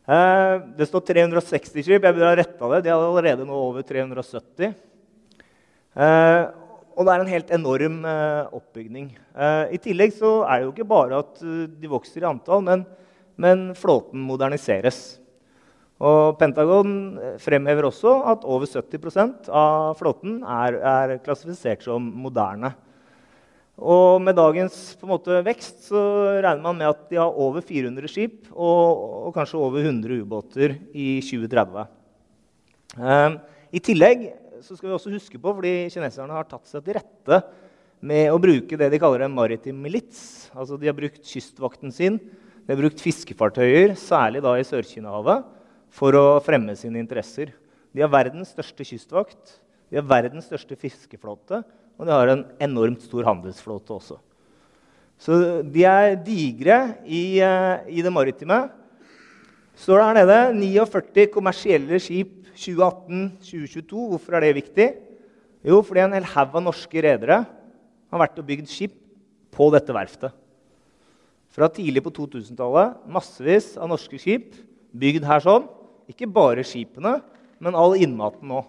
Eh, 0.06 0.54
det 0.78 0.86
står 0.86 1.02
360 1.08 1.82
skip. 1.82 1.96
Jeg 1.96 2.14
burde 2.14 2.28
ha 2.28 2.36
retta 2.38 2.70
det. 2.76 2.84
De 2.84 2.92
er 2.92 2.94
allerede 2.94 3.48
nå 3.48 3.56
over 3.56 3.82
370. 3.82 4.76
Eh, 6.96 7.00
og 7.00 7.04
det 7.04 7.12
er 7.12 7.22
en 7.22 7.32
helt 7.32 7.52
enorm 7.52 8.04
eh, 8.04 8.54
oppbygning. 8.56 9.10
Eh, 9.36 9.74
I 9.76 9.78
tillegg 9.78 10.14
så 10.16 10.44
er 10.46 10.58
det 10.58 10.66
jo 10.66 10.72
ikke 10.72 10.88
bare 10.88 11.20
at 11.20 11.42
uh, 11.44 11.66
de 11.68 11.88
vokser 11.88 12.22
i 12.22 12.28
antall, 12.28 12.62
men, 12.64 12.86
men, 13.36 13.74
flåten 13.76 14.20
moderniseres. 14.20 15.20
Og 16.00 16.36
Pentagon 16.36 17.18
eh, 17.18 17.36
fremhever 17.40 17.86
også 17.88 18.22
at 18.32 18.44
over 18.44 18.66
70% 18.66 19.48
av 19.48 19.94
flåten 19.96 20.42
er, 20.42 20.76
er, 20.76 21.14
klassifisert 21.24 21.84
som 21.84 22.02
moderne. 22.02 22.74
Og 23.76 24.22
med 24.24 24.36
dagens 24.36 24.96
måte, 25.04 25.42
vekst 25.44 25.90
så 25.90 26.00
regner 26.40 26.62
man 26.64 26.78
med 26.78 26.88
at 26.88 27.10
de 27.10 27.18
har 27.20 27.28
over 27.28 27.60
400 27.60 28.08
skip 28.08 28.48
og, 28.54 29.28
og 29.28 29.34
kanskje 29.36 29.60
over 29.60 29.84
100 29.84 30.22
ubåter 30.24 30.78
i 30.96 31.20
2030. 31.24 31.84
Eh, 32.96 33.36
I 33.76 33.84
tillegg 33.84 34.28
så 34.66 34.76
skal 34.76 34.90
vi 34.90 34.96
også 34.96 35.12
huske 35.14 35.38
på, 35.38 35.52
fordi 35.58 35.74
kineserne 35.94 36.34
har 36.34 36.48
tatt 36.50 36.66
seg 36.66 36.82
til 36.84 36.98
rette 36.98 37.40
med 38.06 38.32
å 38.32 38.40
bruke 38.42 38.78
det 38.78 38.88
de 38.92 39.00
kaller 39.00 39.24
en 39.26 39.34
maritim 39.34 39.78
milits. 39.82 40.48
Altså 40.56 40.78
de 40.80 40.90
har 40.90 40.96
brukt 40.96 41.22
kystvakten 41.26 41.94
sin, 41.94 42.18
de 42.18 42.74
har 42.74 42.80
brukt 42.80 43.02
fiskefartøyer, 43.02 43.94
særlig 44.00 44.42
da 44.44 44.56
i 44.58 44.66
Sør-Kina-havet, 44.66 45.46
for 45.94 46.18
å 46.18 46.24
fremme 46.44 46.74
sine 46.78 46.98
interesser. 47.00 47.54
De 47.94 48.02
har 48.02 48.10
verdens 48.12 48.50
største 48.52 48.84
kystvakt, 48.88 49.58
de 49.88 50.00
har 50.00 50.08
verdens 50.08 50.48
største 50.50 50.76
fiskeflåte, 50.78 51.62
og 51.96 52.08
de 52.08 52.12
har 52.12 52.32
en 52.32 52.42
enormt 52.66 53.06
stor 53.06 53.24
handelsflåte 53.28 53.94
også. 53.94 54.18
Så 55.22 55.38
de 55.64 55.86
er 55.88 56.18
digre 56.20 56.80
i, 57.06 57.38
uh, 57.40 57.86
i 57.88 58.02
det 58.04 58.12
maritime. 58.12 58.66
Står 59.78 60.02
det 60.02 60.08
her 60.08 60.18
nede 60.18 60.40
49 60.58 61.30
kommersielle 61.32 62.00
skip 62.02 62.45
2018-2022. 62.56 64.06
Hvorfor 64.12 64.36
er 64.36 64.46
det 64.46 64.56
viktig? 64.58 64.88
Jo, 65.66 65.80
fordi 65.84 66.04
en 66.04 66.16
hel 66.16 66.26
haug 66.32 66.56
av 66.56 66.64
norske 66.64 67.02
redere 67.04 67.42
har 67.44 68.22
vært 68.22 68.38
og 68.40 68.46
bygd 68.48 68.68
skip 68.70 68.94
på 69.54 69.68
dette 69.74 69.94
verftet. 69.94 70.34
Fra 71.56 71.68
tidlig 71.72 72.02
på 72.04 72.12
2000-tallet 72.12 73.06
massevis 73.08 73.74
av 73.80 73.88
norske 73.90 74.18
skip 74.20 74.54
bygd 74.96 75.24
her 75.26 75.42
sånn. 75.44 75.66
Ikke 76.10 76.28
bare 76.30 76.64
skipene, 76.66 77.18
men 77.58 77.78
all 77.78 77.96
innmaten 77.98 78.50
nå. 78.50 78.60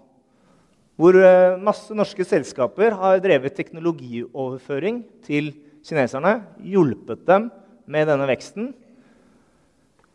Hvor 0.97 1.13
eh, 1.19 1.59
masse 1.61 1.93
norske 1.93 2.25
selskaper 2.25 2.95
har 2.97 3.19
drevet 3.21 3.53
teknologioverføring 3.59 5.03
til 5.27 5.51
kineserne. 5.85 6.39
Hjulpet 6.65 7.21
dem 7.27 7.51
med 7.85 8.09
denne 8.09 8.25
veksten. 8.29 8.71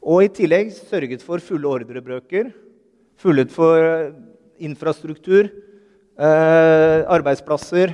Og 0.03 0.25
i 0.25 0.33
tillegg 0.35 0.73
sørget 0.75 1.23
for 1.23 1.45
fulle 1.45 1.71
ordrebrøker 1.71 2.51
Fullet 3.23 3.53
for 3.55 3.79
eh, 3.79 4.15
infrastruktur, 4.67 5.47
eh, 6.19 7.05
arbeidsplasser 7.07 7.93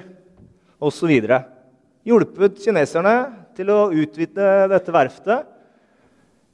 osv. 0.80 1.12
Hjulpet 2.08 2.62
kineserne 2.62 3.14
til 3.58 3.68
å 3.74 3.90
utvide 3.92 4.48
dette 4.72 4.94
verftet. 4.94 5.44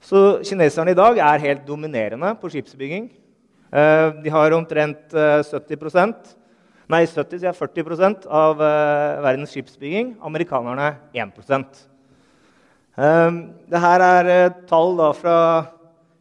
Så 0.02 0.40
kineserne 0.42 0.90
i 0.90 0.98
dag 0.98 1.22
er 1.22 1.44
helt 1.44 1.62
dominerende 1.68 2.34
på 2.40 2.50
skipsbygging. 2.50 3.06
Eh, 3.70 4.08
de 4.24 4.34
har 4.34 4.58
omtrent 4.58 5.14
70% 5.14 6.34
Nei, 6.84 7.06
70, 7.08 7.38
sier 7.40 7.54
40 7.56 8.26
av 8.28 8.58
verdens 9.24 9.54
skipsbygging. 9.54 10.18
Amerikanerne 10.20 10.90
1% 11.16 11.78
eh, 12.98 13.38
Dette 13.72 13.94
er 14.10 14.52
tall 14.68 15.00
fra 15.16 15.38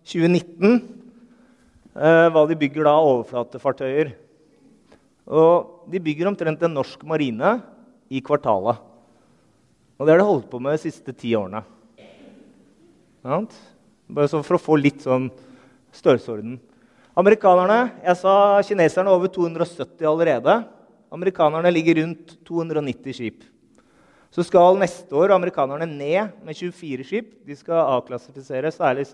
2019 0.07 0.92
eh, 1.95 2.27
hva 2.34 2.43
de 2.49 2.58
bygger 2.60 2.88
da 2.88 2.95
overflatefartøyer. 2.99 4.13
Og 5.29 5.86
de 5.91 6.01
bygger 6.03 6.29
omtrent 6.29 6.63
en 6.65 6.75
norsk 6.75 7.03
marine 7.08 7.56
i 8.12 8.21
kvartalet. 8.23 8.82
Og 9.97 10.06
det 10.06 10.13
har 10.13 10.19
de 10.21 10.27
holdt 10.27 10.49
på 10.51 10.60
med 10.60 10.75
de 10.75 10.84
siste 10.84 11.13
ti 11.15 11.32
årene. 11.38 11.63
Bare 13.23 14.27
for 14.34 14.58
å 14.58 14.62
få 14.62 14.75
litt 14.82 15.06
sånn 15.06 15.29
størrelsesorden. 15.95 16.58
Amerikanerne 17.13 17.93
Jeg 18.01 18.17
sa 18.19 18.60
kineserne 18.65 19.12
over 19.13 19.29
270 19.32 20.01
allerede. 20.10 20.63
Amerikanerne 21.13 21.71
ligger 21.71 22.01
rundt 22.01 22.34
290 22.43 23.13
skip. 23.13 23.43
Så 24.33 24.41
skal 24.47 24.79
neste 24.81 25.13
år 25.13 25.35
amerikanerne 25.35 25.85
ned 25.85 26.31
med 26.41 26.57
24 26.57 27.05
skip. 27.05 27.33
De 27.45 27.53
skal 27.57 27.83
avklassifisere 27.99 28.71
særlig 28.73 29.05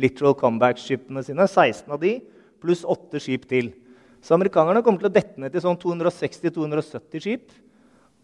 literal 0.00 0.32
comeback-skipene 0.40 1.20
sine. 1.26 1.44
16 1.44 1.92
av 1.92 2.00
de, 2.00 2.14
pluss 2.64 2.84
8 2.88 3.20
skip 3.20 3.44
til. 3.50 3.74
Så 4.24 4.32
amerikanerne 4.38 4.80
kommer 4.80 5.02
til 5.02 5.10
å 5.10 5.12
dette 5.12 5.36
ned 5.40 5.52
til 5.52 5.60
sånn 5.66 5.76
260-270 5.82 7.24
skip. 7.26 7.52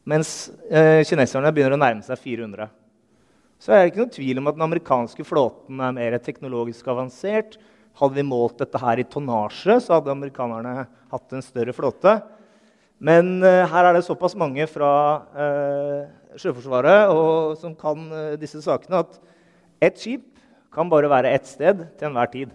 Mens 0.09 0.49
eh, 0.73 1.03
kineserne 1.05 1.53
begynner 1.53 1.77
å 1.77 1.83
nærme 1.83 2.07
seg 2.07 2.17
400. 2.23 2.71
Så 3.61 3.75
er 3.75 3.83
det 3.83 3.91
ikke 3.91 4.01
noen 4.01 4.15
tvil 4.15 4.41
om 4.41 4.49
at 4.49 4.57
den 4.57 4.65
amerikanske 4.65 5.27
flåten 5.29 5.83
er 5.85 5.93
mer 5.93 6.17
teknologisk 6.25 6.89
avansert. 6.89 7.59
Hadde 8.01 8.17
vi 8.17 8.25
målt 8.25 8.63
dette 8.63 8.81
her 8.81 9.03
i 9.03 9.05
tonnasje, 9.05 9.77
så 9.85 9.99
hadde 9.99 10.15
amerikanerne 10.15 10.87
hatt 10.89 11.37
en 11.37 11.45
større 11.45 11.77
flåte. 11.77 12.17
Men 12.97 13.43
eh, 13.45 13.67
her 13.69 13.91
er 13.91 13.99
det 13.99 14.07
såpass 14.09 14.33
mange 14.41 14.65
fra 14.73 14.95
uh, 15.37 16.09
Sjøforsvaret 16.39 17.11
og, 17.15 17.57
som 17.61 17.75
kan 17.79 18.07
uh, 18.13 18.37
disse 18.41 18.61
sakene, 18.63 19.03
at 19.03 19.17
ett 19.83 19.99
skip 19.99 20.27
kan 20.75 20.91
bare 20.91 21.11
være 21.11 21.33
ett 21.35 21.49
sted 21.49 21.83
til 21.99 22.11
enhver 22.11 22.31
tid. 22.31 22.53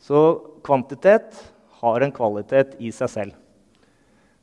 Så 0.00 0.20
kvantitet 0.64 1.36
har 1.82 2.04
en 2.04 2.14
kvalitet 2.14 2.76
i 2.80 2.92
seg 2.94 3.12
selv. 3.12 3.36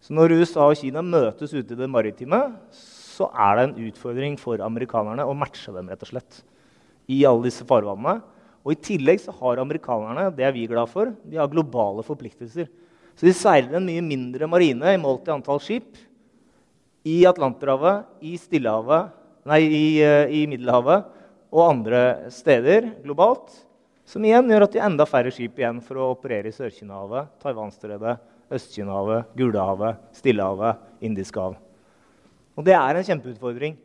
Så 0.04 0.14
når 0.14 0.36
USA 0.36 0.68
og 0.68 0.78
Kina 0.78 1.02
møtes 1.06 1.54
ute 1.56 1.74
i 1.74 1.80
det 1.80 1.90
maritime, 1.90 2.42
så 2.74 3.30
er 3.32 3.56
det 3.56 3.66
en 3.66 3.78
utfordring 3.88 4.36
for 4.42 4.62
amerikanerne 4.66 5.26
å 5.26 5.36
matche 5.38 5.72
dem 5.74 5.90
rett 5.90 6.04
og 6.04 6.12
slett 6.12 6.42
i 7.08 7.22
alle 7.28 7.48
disse 7.48 7.66
farvannene. 7.68 8.20
Og 8.64 8.76
I 8.76 8.82
tillegg 8.90 9.22
så 9.24 9.34
har 9.40 9.62
amerikanerne 9.62 10.30
det 10.36 10.46
er 10.48 10.56
vi 10.56 10.68
glad 10.70 10.92
for, 10.92 11.12
de 11.24 11.40
har 11.40 11.52
globale 11.52 12.04
forpliktelser. 12.06 12.70
Så 13.14 13.28
de 13.28 13.34
seiler 13.36 13.78
en 13.78 13.88
mye 13.88 14.04
mindre 14.04 14.48
marine 14.50 14.94
i 14.96 15.00
målt 15.02 15.28
i 15.30 15.34
antall 15.36 15.62
skip 15.64 15.98
i 17.04 17.24
Atlanterhavet, 17.28 18.08
i 18.24 18.38
Stillehavet, 18.40 19.12
nei, 19.50 19.62
i, 19.64 19.86
eh, 20.04 20.32
i 20.32 20.46
Middelhavet 20.48 21.10
og 21.54 21.66
andre 21.68 22.32
steder 22.32 22.90
globalt. 23.04 23.52
Som 24.08 24.24
igjen 24.28 24.50
gjør 24.52 24.66
at 24.66 24.74
de 24.74 24.82
har 24.82 24.90
enda 24.90 25.06
færre 25.08 25.32
skip 25.32 25.60
igjen 25.60 25.80
for 25.84 26.00
å 26.00 26.12
operere 26.16 26.52
i 26.52 26.56
Sør-Kinahavet, 26.56 27.30
Taiwanstredet, 27.44 28.18
Øst-Kinahavet, 28.52 29.32
Gulahavet, 29.38 30.00
Stillehavet, 30.16 30.82
Indisk 31.04 31.40
hav. 31.40 31.56
Og 32.54 32.68
det 32.68 32.76
er 32.78 33.00
en 33.00 33.08
kjempeutfordring. 33.08 33.78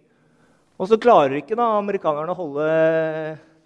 Og 0.78 0.90
så 0.90 0.98
klarer 1.00 1.38
ikke 1.38 1.56
da 1.58 1.70
amerikanerne 1.78 2.34
å 2.34 2.38
holde 2.38 2.66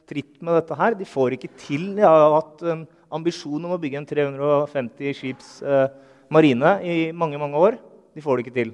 tritt 0.08 0.38
med 0.44 0.60
dette 0.60 0.76
her. 0.78 0.96
De 0.96 1.08
får 1.08 1.36
ikke 1.36 1.50
til. 1.60 1.90
De 1.96 2.04
har 2.04 2.36
hatt 2.36 2.62
en 2.68 2.86
ambisjon 3.12 3.60
om 3.60 3.74
å 3.74 3.80
bygge 3.80 4.00
en 4.00 4.08
350 4.08 5.18
skips 5.18 5.50
eh, 5.64 5.88
marine 6.32 6.78
i 6.84 6.96
mange, 7.16 7.40
mange 7.40 7.60
år. 7.60 7.76
De 8.12 8.24
får 8.24 8.38
det 8.38 8.46
ikke 8.46 8.60
til. 8.60 8.72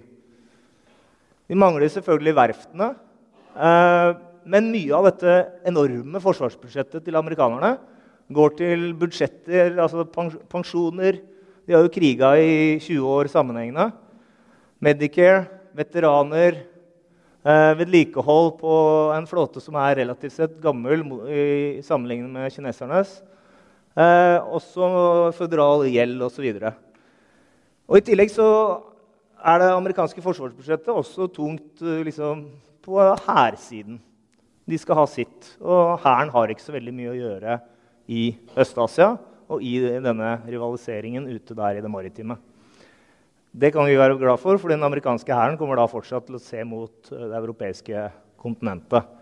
De 1.49 1.57
mangler 1.57 1.89
selvfølgelig 1.89 2.35
verftene. 2.37 2.89
Eh, 3.57 4.11
men 4.49 4.71
mye 4.73 4.97
av 4.97 5.09
dette 5.09 5.37
enorme 5.69 6.21
forsvarsbudsjettet 6.23 7.05
til 7.05 7.17
amerikanerne 7.19 7.77
går 8.33 8.57
til 8.59 8.91
budsjetter, 9.01 9.79
altså 9.81 10.05
pensjoner. 10.53 11.23
De 11.65 11.77
har 11.77 11.85
jo 11.85 11.93
kriga 11.93 12.35
i 12.41 12.77
20 12.81 13.09
år 13.09 13.31
sammenhengende. 13.33 13.91
Medicare, 14.85 15.47
veteraner, 15.77 16.61
eh, 17.45 17.73
vedlikehold 17.81 18.59
på 18.61 18.75
en 19.17 19.27
flåte 19.27 19.61
som 19.61 19.75
er 19.77 19.97
relativt 20.05 20.37
sett 20.37 20.61
gammel 20.61 21.01
i 21.29 21.81
sammenlignet 21.83 22.31
med 22.31 22.53
kinesernes. 22.53 23.23
Eh, 23.97 24.39
også 24.45 25.33
føderal 25.35 25.89
gjeld 25.89 26.23
osv. 26.23 26.45
I 27.89 28.05
tillegg 28.05 28.31
så 28.31 28.49
er 29.39 29.63
det 29.63 29.71
amerikanske 29.71 30.23
forsvarsbudsjettet 30.25 30.91
også 30.93 31.29
tungt 31.31 31.83
eh, 31.83 32.03
liksom, 32.07 32.47
på 32.85 33.01
hærsiden. 33.27 34.01
De 34.69 34.79
skal 34.81 34.99
ha 34.99 35.07
sitt. 35.09 35.55
Og 35.63 35.99
hæren 36.03 36.33
har 36.35 36.51
ikke 36.51 36.65
så 36.65 36.75
veldig 36.75 36.95
mye 36.95 37.13
å 37.13 37.19
gjøre 37.19 37.59
i 38.09 38.23
Øst-Asia 38.59 39.15
og 39.49 39.65
i 39.65 39.79
denne 39.81 40.35
rivaliseringen 40.45 41.29
ute 41.31 41.57
der 41.57 41.79
i 41.79 41.85
det 41.85 41.93
maritime. 41.93 42.37
Det 43.59 43.73
kan 43.73 43.89
vi 43.89 43.97
være 43.97 44.19
glad 44.21 44.41
for, 44.43 44.59
for 44.61 44.71
den 44.71 44.85
amerikanske 44.85 45.33
hæren 45.33 45.57
kommer 45.59 45.79
da 45.79 45.87
fortsatt 45.89 46.27
til 46.29 46.37
å 46.37 46.43
se 46.43 46.65
mot 46.69 47.13
eh, 47.15 47.29
det 47.31 47.39
europeiske 47.39 48.09
kontinentet. 48.39 49.15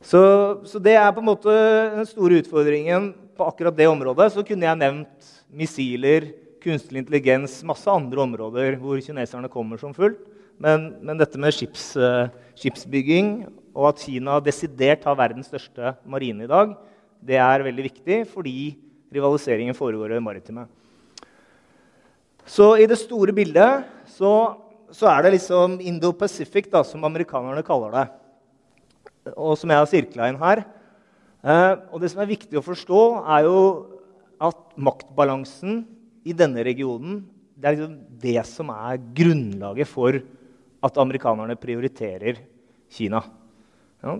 Så, 0.00 0.20
så, 0.64 0.80
det 0.80 0.94
er 0.96 1.10
på 1.12 1.20
en 1.20 1.28
måte 1.28 1.52
den 1.98 2.06
store 2.08 2.38
utfordringen 2.40 3.10
på 3.36 3.44
akkurat 3.44 3.76
det 3.76 3.88
området. 3.90 4.30
Så 4.32 4.44
kunne 4.46 4.64
jeg 4.64 4.80
nevnt 4.80 5.32
missiler, 5.52 6.30
kunstig 6.62 7.00
intelligens, 7.00 7.60
masse 7.66 7.88
andre 7.90 8.22
områder 8.24 8.76
hvor 8.80 9.00
kineserne 9.02 9.50
kommer 9.52 9.80
som 9.80 9.94
fullt. 9.96 10.20
Men, 10.60 10.90
men 11.00 11.16
dette 11.16 11.40
med 11.40 11.54
skips, 11.56 11.94
uh, 11.96 12.28
skipsbygging 12.58 13.46
og 13.72 13.94
at 13.94 14.02
Kina 14.04 14.36
desidert 14.44 15.06
har 15.08 15.16
verdens 15.16 15.48
største 15.48 15.94
marine 16.04 16.44
i 16.44 16.50
dag, 16.50 16.74
det 17.20 17.38
er 17.40 17.64
veldig 17.64 17.86
viktig 17.86 18.18
fordi 18.28 18.74
rivaliseringen 19.12 19.76
foregår 19.76 20.12
i 20.12 20.18
det 20.18 20.24
maritime. 20.24 20.66
Så 22.48 22.74
i 22.80 22.88
det 22.88 22.98
store 22.98 23.32
bildet 23.36 23.86
så, 24.10 24.32
så 24.92 25.08
er 25.12 25.24
det 25.24 25.36
liksom 25.36 25.78
Indo-Pacific, 25.80 26.68
som 26.88 27.04
amerikanerne 27.06 27.64
kaller 27.66 27.94
det. 27.94 28.06
Og 29.36 29.56
som 29.60 29.70
jeg 29.70 29.80
har 29.80 29.90
sirkla 29.90 30.28
inn 30.30 30.40
her. 30.40 30.64
Eh, 31.40 31.74
og 31.92 32.00
det 32.02 32.10
som 32.12 32.22
er 32.22 32.32
viktig 32.32 32.58
å 32.58 32.64
forstå, 32.64 33.02
er 33.36 33.46
jo 33.46 33.60
at 34.40 34.58
maktbalansen 34.80 35.84
i 36.24 36.34
denne 36.36 36.64
regionen 36.66 37.20
det 37.60 37.68
er 37.68 37.76
liksom 37.76 37.96
det 38.22 38.42
som 38.48 38.70
er 38.72 39.00
grunnlaget 39.16 39.88
for 39.88 40.16
at 40.80 41.00
amerikanerne 41.02 41.58
prioriterer 41.60 42.38
Kina. 42.90 43.20
Ja. 44.00 44.14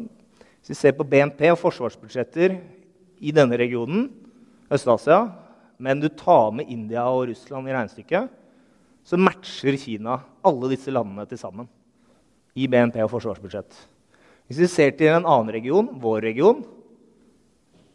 Hvis 0.60 0.74
vi 0.74 0.76
ser 0.76 0.96
på 0.96 1.06
BNP 1.08 1.46
og 1.48 1.58
forsvarsbudsjetter 1.62 2.58
i 3.20 3.32
denne 3.32 3.56
regionen, 3.58 4.10
Øst-Asia, 4.70 5.22
men 5.80 6.02
du 6.02 6.10
tar 6.12 6.52
med 6.52 6.68
India 6.68 7.06
og 7.08 7.30
Russland 7.30 7.68
i 7.68 7.72
regnestykket, 7.72 8.28
så 9.02 9.16
matcher 9.16 9.78
Kina 9.80 10.18
alle 10.44 10.70
disse 10.74 10.92
landene 10.92 11.24
til 11.26 11.40
sammen 11.40 11.68
i 12.52 12.68
BNP 12.68 13.00
og 13.06 13.14
forsvarsbudsjett. 13.14 13.72
Hvis 14.50 14.60
vi 14.60 14.68
ser 14.68 14.92
til 14.98 15.14
en 15.14 15.24
annen 15.24 15.54
region, 15.54 15.88
vår 16.02 16.26
region, 16.28 16.60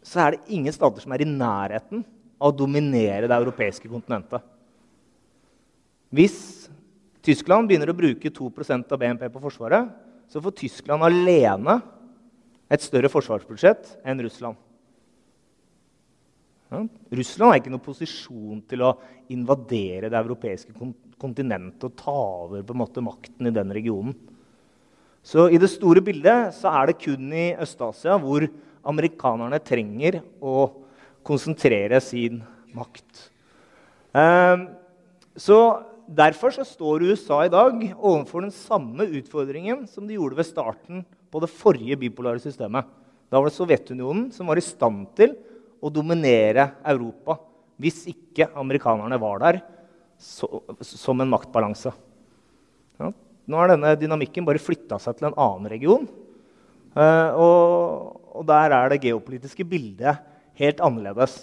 så 0.02 0.24
er 0.24 0.34
det 0.34 0.54
ingen 0.56 0.74
stater 0.74 1.04
som 1.04 1.14
er 1.14 1.22
i 1.22 1.30
nærheten 1.30 2.02
å 2.36 2.52
dominere 2.52 3.28
det 3.28 3.36
europeiske 3.36 3.88
kontinentet. 3.88 4.44
Hvis 6.12 6.68
Tyskland 7.24 7.68
begynner 7.68 7.90
å 7.90 7.96
bruke 7.96 8.30
2% 8.30 8.92
av 8.92 9.00
BNP 9.00 9.26
på 9.32 9.42
Forsvaret, 9.42 9.88
så 10.30 10.42
får 10.42 10.54
Tyskland 10.60 11.06
alene 11.06 11.80
et 12.70 12.82
større 12.82 13.10
forsvarsbudsjett 13.10 13.96
enn 14.06 14.22
Russland. 14.26 14.58
Ja, 16.66 16.80
Russland 17.14 17.52
er 17.52 17.60
ikke 17.60 17.70
noen 17.70 17.84
posisjon 17.84 18.62
til 18.66 18.82
å 18.82 18.96
invadere 19.30 20.10
det 20.10 20.18
europeiske 20.18 20.74
kontinentet 21.16 21.84
og 21.86 21.98
ta 21.98 22.14
over 22.46 22.64
på 22.66 22.74
en 22.74 22.80
måte 22.80 23.04
makten 23.04 23.46
i 23.46 23.54
den 23.54 23.70
regionen. 23.74 24.16
Så 25.26 25.48
i 25.50 25.58
det 25.62 25.70
store 25.72 26.02
bildet 26.06 26.54
så 26.54 26.70
er 26.74 26.90
det 26.90 27.00
kun 27.02 27.30
i 27.34 27.48
Øst-Asia 27.58 28.18
hvor 28.22 28.46
amerikanerne 28.86 29.58
trenger 29.62 30.20
å 30.38 30.85
konsentrere 31.26 32.00
sin 32.04 32.40
makt. 32.76 33.26
Um, 34.14 34.68
så 35.36 35.58
Derfor 36.06 36.52
så 36.54 36.62
står 36.62 37.02
USA 37.02 37.40
i 37.42 37.50
dag 37.50 37.80
overfor 37.98 38.44
den 38.44 38.52
samme 38.54 39.08
utfordringen 39.18 39.82
som 39.90 40.06
de 40.06 40.14
gjorde 40.14 40.38
ved 40.38 40.46
starten 40.46 41.00
på 41.02 41.40
det 41.42 41.50
forrige 41.50 41.98
bipolare 41.98 42.38
systemet. 42.38 42.86
Da 43.26 43.40
var 43.40 43.50
det 43.50 43.56
Sovjetunionen 43.56 44.28
som 44.30 44.46
var 44.46 44.60
i 44.60 44.62
stand 44.62 45.08
til 45.18 45.34
å 45.82 45.90
dominere 45.90 46.68
Europa 46.86 47.40
hvis 47.82 48.04
ikke 48.12 48.46
amerikanerne 48.54 49.18
var 49.20 49.42
der 49.42 49.58
så, 50.16 50.46
som 50.86 51.18
en 51.20 51.32
maktbalanse. 51.32 51.90
Ja, 53.02 53.10
nå 53.10 53.58
har 53.58 53.74
denne 53.74 53.96
dynamikken 53.98 54.46
bare 54.46 54.62
flytta 54.62 55.00
seg 55.02 55.18
til 55.18 55.28
en 55.28 55.36
annen 55.42 55.68
region. 55.74 56.06
Uh, 56.94 57.30
og, 57.34 58.14
og 58.30 58.46
der 58.48 58.72
er 58.78 58.94
det 58.94 59.02
geopolitiske 59.02 59.66
bildet 59.68 60.22
helt 60.58 60.82
annerledes. 60.84 61.36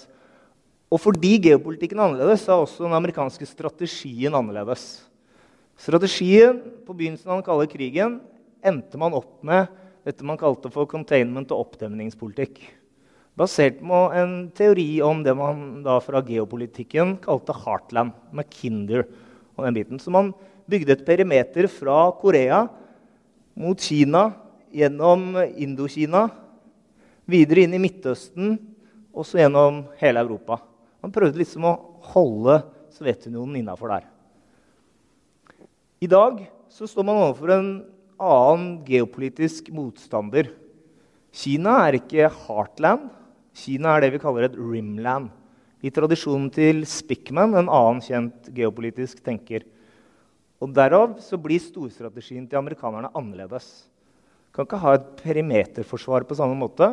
Og 0.94 1.02
fordi 1.02 1.38
geopolitikken 1.42 2.00
er 2.00 2.10
annerledes, 2.10 2.46
er 2.48 2.60
også 2.60 2.86
den 2.86 2.94
amerikanske 2.98 3.48
strategien 3.50 4.36
annerledes. 4.38 5.04
Strategien 5.80 6.60
på 6.86 6.94
begynnelsen 6.94 7.32
av 7.32 7.40
den 7.40 7.48
kalde 7.48 7.70
krigen 7.72 8.20
endte 8.64 9.00
man 9.02 9.16
opp 9.18 9.40
med 9.46 9.72
dette 10.04 10.26
man 10.28 10.38
kalte 10.40 10.70
for 10.72 10.88
containment 10.90 11.52
og 11.56 11.66
oppdemningspolitikk. 11.68 12.60
Basert 13.40 13.80
på 13.82 14.00
en 14.14 14.34
teori 14.54 14.88
om 15.02 15.24
det 15.26 15.34
man 15.38 15.82
da 15.86 15.96
fra 16.04 16.22
geopolitikken 16.22 17.16
kalte 17.24 17.56
Heartland, 17.64 18.14
med 18.30 18.50
Kinder 18.54 19.08
og 19.56 19.66
den 19.66 19.78
biten. 19.80 20.02
Så 20.02 20.14
man 20.14 20.34
bygde 20.70 20.94
et 20.94 21.06
perimeter 21.08 21.66
fra 21.72 22.12
Korea 22.20 22.68
mot 23.58 23.80
Kina, 23.80 24.28
gjennom 24.74 25.34
Indokina, 25.62 26.28
videre 27.30 27.66
inn 27.66 27.74
i 27.78 27.82
Midtøsten 27.82 28.56
og 29.14 29.28
så 29.28 29.40
gjennom 29.40 29.84
hele 30.02 30.24
Europa. 30.24 30.58
Han 31.04 31.14
prøvde 31.14 31.40
liksom 31.42 31.68
å 31.70 31.78
holde 32.14 32.62
Sovjetunionen 32.94 33.62
innafor 33.62 33.94
der. 33.94 34.08
I 36.04 36.10
dag 36.10 36.42
så 36.74 36.88
står 36.90 37.06
man 37.08 37.22
overfor 37.22 37.54
en 37.54 37.70
annen 38.22 38.82
geopolitisk 38.88 39.70
motstander. 39.74 40.50
Kina 41.34 41.78
er 41.88 41.98
ikke 41.98 42.30
heartland. 42.46 43.08
Kina 43.58 43.96
er 43.96 44.04
det 44.04 44.14
vi 44.16 44.22
kaller 44.22 44.48
et 44.48 44.58
rimland. 44.58 45.30
I 45.84 45.92
tradisjonen 45.94 46.48
til 46.54 46.86
Spickman, 46.88 47.56
en 47.58 47.68
annen 47.68 48.02
kjent 48.04 48.50
geopolitisk 48.56 49.20
tenker. 49.26 49.66
Og 50.64 50.72
Derav 50.72 51.18
så 51.20 51.36
blir 51.42 51.60
storstrategien 51.60 52.46
til 52.48 52.60
amerikanerne 52.62 53.12
annerledes. 53.18 53.90
Kan 54.56 54.68
ikke 54.68 54.80
ha 54.80 54.94
et 54.96 55.10
perimeterforsvar 55.20 56.24
på 56.30 56.38
samme 56.40 56.56
måte. 56.56 56.88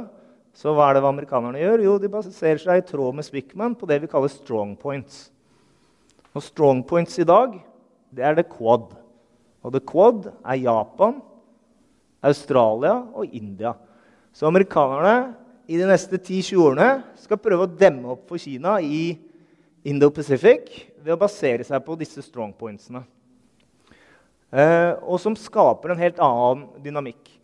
Så 0.57 0.75
hva 0.75 0.91
er 0.91 0.99
det 0.99 1.07
amerikanerne 1.07 1.61
gjør? 1.61 1.85
Jo, 1.85 1.99
De 1.99 2.11
baserer 2.13 2.61
seg 2.61 2.81
i 2.81 2.87
tråd 2.87 3.17
med 3.17 3.27
Spikman 3.27 3.77
på 3.79 3.89
det 3.89 4.01
vi 4.03 4.11
kaller 4.11 4.33
strong 4.33 4.75
points. 4.79 5.29
Og 6.35 6.45
strong 6.45 6.83
points 6.87 7.19
i 7.19 7.27
dag 7.27 7.57
det 8.11 8.25
er 8.27 8.35
the 8.39 8.47
quad. 8.47 8.91
Og 9.63 9.75
the 9.75 9.81
quad 9.81 10.31
er 10.43 10.63
Japan, 10.63 11.21
Australia 12.23 12.97
og 13.15 13.33
India. 13.33 13.75
Så 14.33 14.47
amerikanerne 14.47 15.35
i 15.71 15.79
de 15.79 15.87
neste 15.87 16.19
10-20 16.19 16.63
årene 16.65 16.91
skal 17.23 17.41
prøve 17.41 17.67
å 17.67 17.71
demme 17.71 18.11
opp 18.15 18.27
for 18.31 18.43
Kina 18.43 18.79
i 18.83 19.15
Indo-Pacific 19.87 20.71
ved 21.01 21.15
å 21.15 21.21
basere 21.21 21.65
seg 21.67 21.83
på 21.87 21.97
disse 21.99 22.23
strong 22.25 22.53
pointsene. 22.57 23.05
Eh, 24.51 24.93
og 25.07 25.21
som 25.23 25.37
skaper 25.39 25.93
en 25.93 26.03
helt 26.03 26.19
annen 26.19 26.67
dynamikk. 26.83 27.40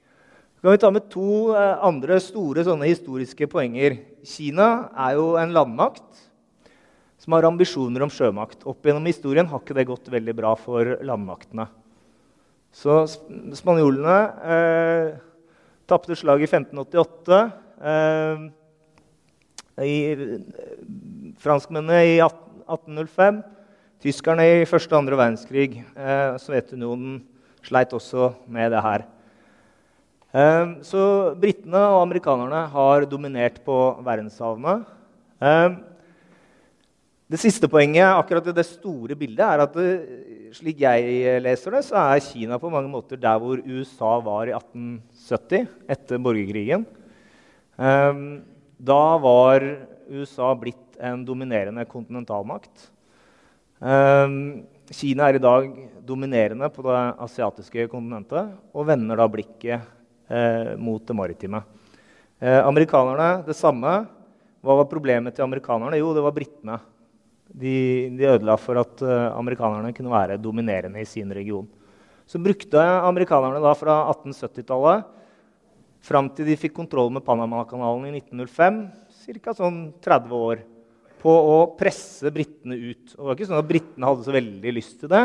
Kan 0.67 0.75
vi 0.75 0.79
ta 0.83 0.89
med 0.91 1.05
to 1.07 1.55
eh, 1.55 1.77
andre 1.87 2.17
store 2.19 2.65
historiske 2.83 3.47
poenger. 3.47 4.01
Kina 4.27 4.89
er 4.99 5.13
jo 5.15 5.37
en 5.39 5.53
landmakt 5.55 6.25
som 7.23 7.37
har 7.37 7.47
ambisjoner 7.47 8.03
om 8.03 8.11
sjømakt. 8.11 8.67
Opp 8.67 8.83
gjennom 8.83 9.07
historien 9.07 9.47
har 9.47 9.63
ikke 9.63 9.77
det 9.79 9.87
gått 9.87 10.11
veldig 10.11 10.35
bra 10.35 10.57
for 10.59 10.97
landmaktene. 11.07 11.69
Så 12.75 12.99
spanjolene 13.55 14.19
eh, 14.57 15.15
tapte 15.87 16.19
slaget 16.19 16.51
i 16.51 16.59
1588. 16.59 17.43
Eh, 17.95 18.45
i, 19.87 19.97
eh, 20.19 20.37
franskmennene 21.47 22.05
i 22.11 22.17
1805. 22.27 23.45
Tyskerne 24.03 24.51
i 24.51 24.67
første 24.67 24.97
og 24.97 25.05
andre 25.05 25.23
verdenskrig. 25.29 25.85
Eh, 25.95 26.31
Sovjetunionen 26.43 27.21
sleit 27.63 27.95
også 27.95 28.33
med 28.51 28.75
det 28.75 28.83
her. 28.83 29.13
Eh, 30.37 30.71
så 30.85 31.03
britene 31.41 31.81
og 31.95 32.03
amerikanerne 32.03 32.67
har 32.73 33.07
dominert 33.09 33.57
på 33.65 33.77
verdenshavene. 34.05 34.83
Eh, 35.41 35.77
det 37.33 37.41
siste 37.41 37.71
poenget 37.71 38.05
akkurat 38.11 38.51
i 38.51 38.55
det 38.55 38.67
store 38.69 39.17
bildet 39.19 39.47
er 39.47 39.63
at 39.65 39.79
det, 39.79 39.89
slik 40.59 40.83
jeg 40.85 41.41
leser 41.43 41.79
det, 41.79 41.83
så 41.89 41.97
er 42.03 42.25
Kina 42.27 42.61
på 42.61 42.71
mange 42.71 42.91
måter 42.93 43.19
der 43.19 43.41
hvor 43.41 43.63
USA 43.65 44.13
var 44.27 44.51
i 44.51 44.55
1870, 44.59 45.65
etter 45.97 46.23
borgerkrigen. 46.23 46.85
Eh, 47.81 48.23
da 48.77 49.03
var 49.23 49.65
USA 50.13 50.53
blitt 50.61 51.01
en 51.01 51.25
dominerende 51.25 51.85
kontinentalmakt. 51.89 52.91
Kina 54.97 55.27
er 55.27 55.37
i 55.37 55.43
dag 55.43 55.67
dominerende 56.07 56.69
på 56.73 56.85
det 56.87 57.01
asiatiske 57.27 57.89
kontinentet 57.93 58.55
og 58.73 58.87
vender 58.89 59.19
da 59.19 59.27
blikket 59.29 59.75
eh, 59.77 59.93
mot 60.79 61.03
det 61.07 61.15
maritime. 61.15 61.63
Eh, 62.37 62.67
amerikanerne 62.67 63.47
det 63.47 63.57
samme. 63.57 64.03
Hva 64.61 64.75
var 64.77 64.91
problemet 64.91 65.33
til 65.33 65.47
amerikanerne? 65.47 65.97
Jo, 65.97 66.11
det 66.13 66.25
var 66.25 66.35
britene. 66.37 66.77
De, 67.47 67.77
de 68.13 68.27
ødela 68.29 68.57
for 68.61 68.77
at 68.81 69.01
uh, 69.07 69.31
amerikanerne 69.39 69.93
kunne 69.95 70.11
være 70.13 70.37
dominerende 70.43 71.01
i 71.01 71.07
sin 71.09 71.31
region. 71.33 71.69
Så 72.27 72.41
brukte 72.43 72.83
amerikanerne 72.83 73.63
da 73.63 73.73
fra 73.79 74.01
1870-tallet 74.11 75.07
fram 76.05 76.29
til 76.35 76.51
de 76.51 76.59
fikk 76.59 76.75
kontroll 76.77 77.09
med 77.15 77.25
Panamakanalen 77.25 78.11
i 78.11 78.19
1905, 78.19 78.83
ca. 79.41 79.55
sånn 79.57 79.79
30 80.05 80.35
år 80.37 80.61
på 81.23 81.33
å 81.33 81.57
presse 81.79 82.29
britene 82.35 82.77
ut. 82.77 83.15
Og 83.15 83.23
det 83.23 83.29
var 83.31 83.39
ikke 83.39 83.49
sånn 83.49 83.63
at 83.63 83.71
Britene 83.71 84.11
hadde 84.11 84.27
så 84.27 84.35
veldig 84.35 84.75
lyst 84.77 84.99
til 85.01 85.11
det. 85.15 85.25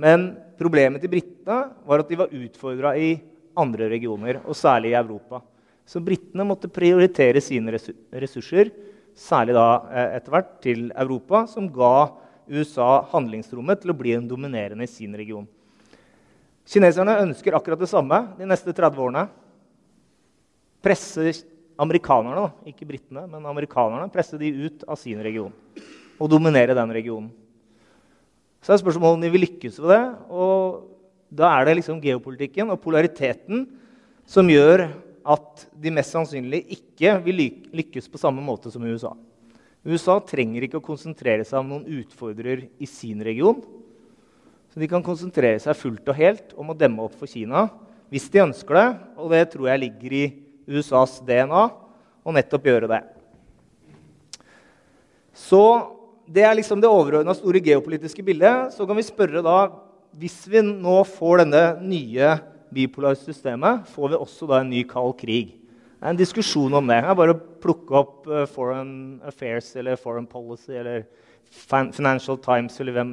Men 0.00 0.32
problemet 0.60 1.00
til 1.02 1.14
britene 1.14 1.62
var 1.86 2.02
at 2.02 2.10
de 2.10 2.20
var 2.20 2.36
utfordra 2.36 2.92
i 3.00 3.14
andre 3.58 3.88
regioner, 3.90 4.40
og 4.44 4.56
særlig 4.56 4.92
i 4.92 4.98
Europa. 4.98 5.40
Så 5.86 6.02
britene 6.04 6.46
måtte 6.46 6.70
prioritere 6.70 7.42
sine 7.42 7.74
ressurser, 7.74 8.70
særlig 9.16 9.56
da 9.56 9.66
eh, 9.90 10.16
etter 10.18 10.34
hvert 10.34 10.52
til 10.62 10.90
Europa, 10.94 11.44
som 11.50 11.68
ga 11.72 12.10
USA 12.50 13.00
handlingsrommet 13.12 13.82
til 13.82 13.92
å 13.92 13.98
bli 13.98 14.14
en 14.16 14.28
dominerende 14.30 14.86
i 14.86 14.90
sin 14.90 15.14
region. 15.18 15.46
Kineserne 16.70 17.18
ønsker 17.24 17.56
akkurat 17.56 17.80
det 17.80 17.90
samme 17.90 18.20
de 18.38 18.46
neste 18.46 18.74
30 18.74 19.02
årene. 19.02 19.24
Presse 20.84 21.32
amerikanerne, 21.80 22.50
ikke 22.68 22.86
britene, 22.88 23.24
men 23.30 23.46
amerikanerne, 23.48 24.10
presse 24.12 24.38
de 24.38 24.52
ut 24.66 24.84
av 24.86 24.98
sin 25.00 25.20
region 25.24 25.54
og 26.20 26.28
dominere 26.28 26.76
den 26.76 26.92
regionen. 26.92 27.30
Så 28.60 28.74
er 28.74 28.82
spørsmålet 28.82 29.16
om 29.16 29.22
de 29.24 29.30
vil 29.32 29.46
lykkes 29.46 29.78
med 29.80 29.94
det. 29.94 30.02
og 30.28 30.99
Da 31.30 31.48
er 31.54 31.68
det 31.68 31.78
liksom 31.78 32.00
geopolitikken 32.02 32.72
og 32.72 32.80
polariteten 32.82 33.64
som 34.28 34.50
gjør 34.50 34.88
at 35.30 35.66
de 35.78 35.92
mest 35.94 36.14
sannsynlig 36.14 36.64
ikke 36.74 37.14
vil 37.24 37.44
lykkes 37.76 38.08
på 38.10 38.18
samme 38.18 38.42
måte 38.42 38.72
som 38.72 38.82
USA. 38.82 39.12
USA 39.86 40.18
trenger 40.20 40.66
ikke 40.66 40.80
å 40.80 40.84
konsentrere 40.84 41.44
seg 41.46 41.62
om 41.62 41.70
noen 41.70 42.00
utfordrer 42.00 42.66
i 42.82 42.88
sin 42.88 43.22
region. 43.24 43.62
Så 44.70 44.82
de 44.82 44.88
kan 44.90 45.04
konsentrere 45.04 45.60
seg 45.62 45.78
fullt 45.78 46.10
og 46.10 46.18
helt 46.18 46.52
om 46.58 46.72
å 46.72 46.76
demme 46.78 47.02
opp 47.06 47.16
for 47.18 47.30
Kina 47.30 47.68
hvis 48.10 48.28
de 48.32 48.42
ønsker 48.42 48.76
det. 48.76 48.88
Og 49.16 49.32
det 49.32 49.44
tror 49.54 49.70
jeg 49.70 49.82
ligger 49.86 50.16
i 50.18 50.24
USAs 50.70 51.20
DNA 51.26 51.64
å 52.26 52.34
nettopp 52.34 52.68
gjøre 52.68 52.90
det. 52.90 53.00
Så 55.34 55.62
det 56.30 56.44
er 56.46 56.58
liksom 56.58 56.82
det 56.82 56.90
overordna 56.90 57.34
store 57.34 57.62
geopolitiske 57.64 58.22
bildet. 58.26 58.74
Så 58.74 58.86
kan 58.86 58.98
vi 58.98 59.06
spørre 59.06 59.42
da 59.46 59.56
Hvis 60.18 60.42
vi 60.50 60.62
nå 60.64 60.96
får 61.06 61.44
denne 61.44 61.62
nye 61.86 62.34
bipolare 62.74 63.18
systemet, 63.18 63.86
får 63.92 64.12
vi 64.12 64.18
også 64.18 64.48
da 64.50 64.60
en 64.60 64.70
ny 64.72 64.82
kald 64.88 65.14
krig. 65.20 65.54
Det 66.00 66.06
er 66.06 66.14
en 66.14 66.18
diskusjon 66.18 66.74
om 66.74 66.90
det. 66.90 66.98
Det 67.04 67.12
er 67.12 67.18
bare 67.20 67.36
å 67.36 67.42
plukke 67.62 67.98
opp 68.00 68.28
uh, 68.30 68.46
Foreign 68.48 69.20
Affairs 69.26 69.68
eller 69.76 70.00
Foreign 70.00 70.26
Policy 70.30 70.78
eller 70.80 71.04
Financial 71.50 72.38
Times 72.38 72.78
eller 72.80 72.94
hvem 72.94 73.12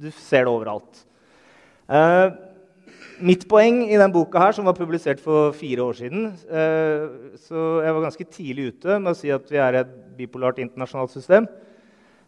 Du 0.00 0.10
ser 0.12 0.44
det 0.44 0.52
overalt. 0.52 1.04
Uh, 1.88 2.30
mitt 3.24 3.46
poeng 3.48 3.80
i 3.86 3.94
denne 3.94 4.12
boka, 4.12 4.40
her, 4.40 4.56
som 4.56 4.66
var 4.68 4.76
publisert 4.76 5.20
for 5.22 5.54
fire 5.56 5.84
år 5.84 5.96
siden 5.96 6.26
eh, 6.28 7.06
Så 7.40 7.62
jeg 7.84 7.94
var 7.96 8.04
ganske 8.04 8.26
tidlig 8.28 8.66
ute 8.74 8.98
med 9.00 9.12
å 9.12 9.16
si 9.16 9.32
at 9.32 9.48
vi 9.52 9.60
er 9.62 9.80
et 9.80 9.94
bipolart 10.18 10.60
internasjonalt 10.60 11.12
system. 11.14 11.46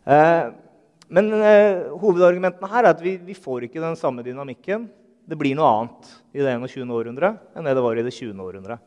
Eh, 0.08 0.48
men 1.08 1.30
eh, 1.40 1.88
hovedargumentene 1.96 2.68
her 2.68 2.84
er 2.84 2.92
at 2.92 3.02
vi, 3.02 3.16
vi, 3.16 3.36
får 3.36 3.66
ikke 3.66 3.80
den 3.80 3.96
samme 3.96 4.24
dynamikken. 4.24 4.86
Det 5.28 5.36
blir 5.40 5.56
noe 5.56 5.68
annet 5.68 6.10
i 6.36 6.42
det 6.44 6.52
21. 6.52 6.84
århundret 6.92 7.56
enn 7.56 7.68
det 7.68 7.76
det 7.76 7.84
var 7.84 8.00
i 8.00 8.04
det 8.04 8.12
20. 8.12 8.36
århundret. 8.44 8.82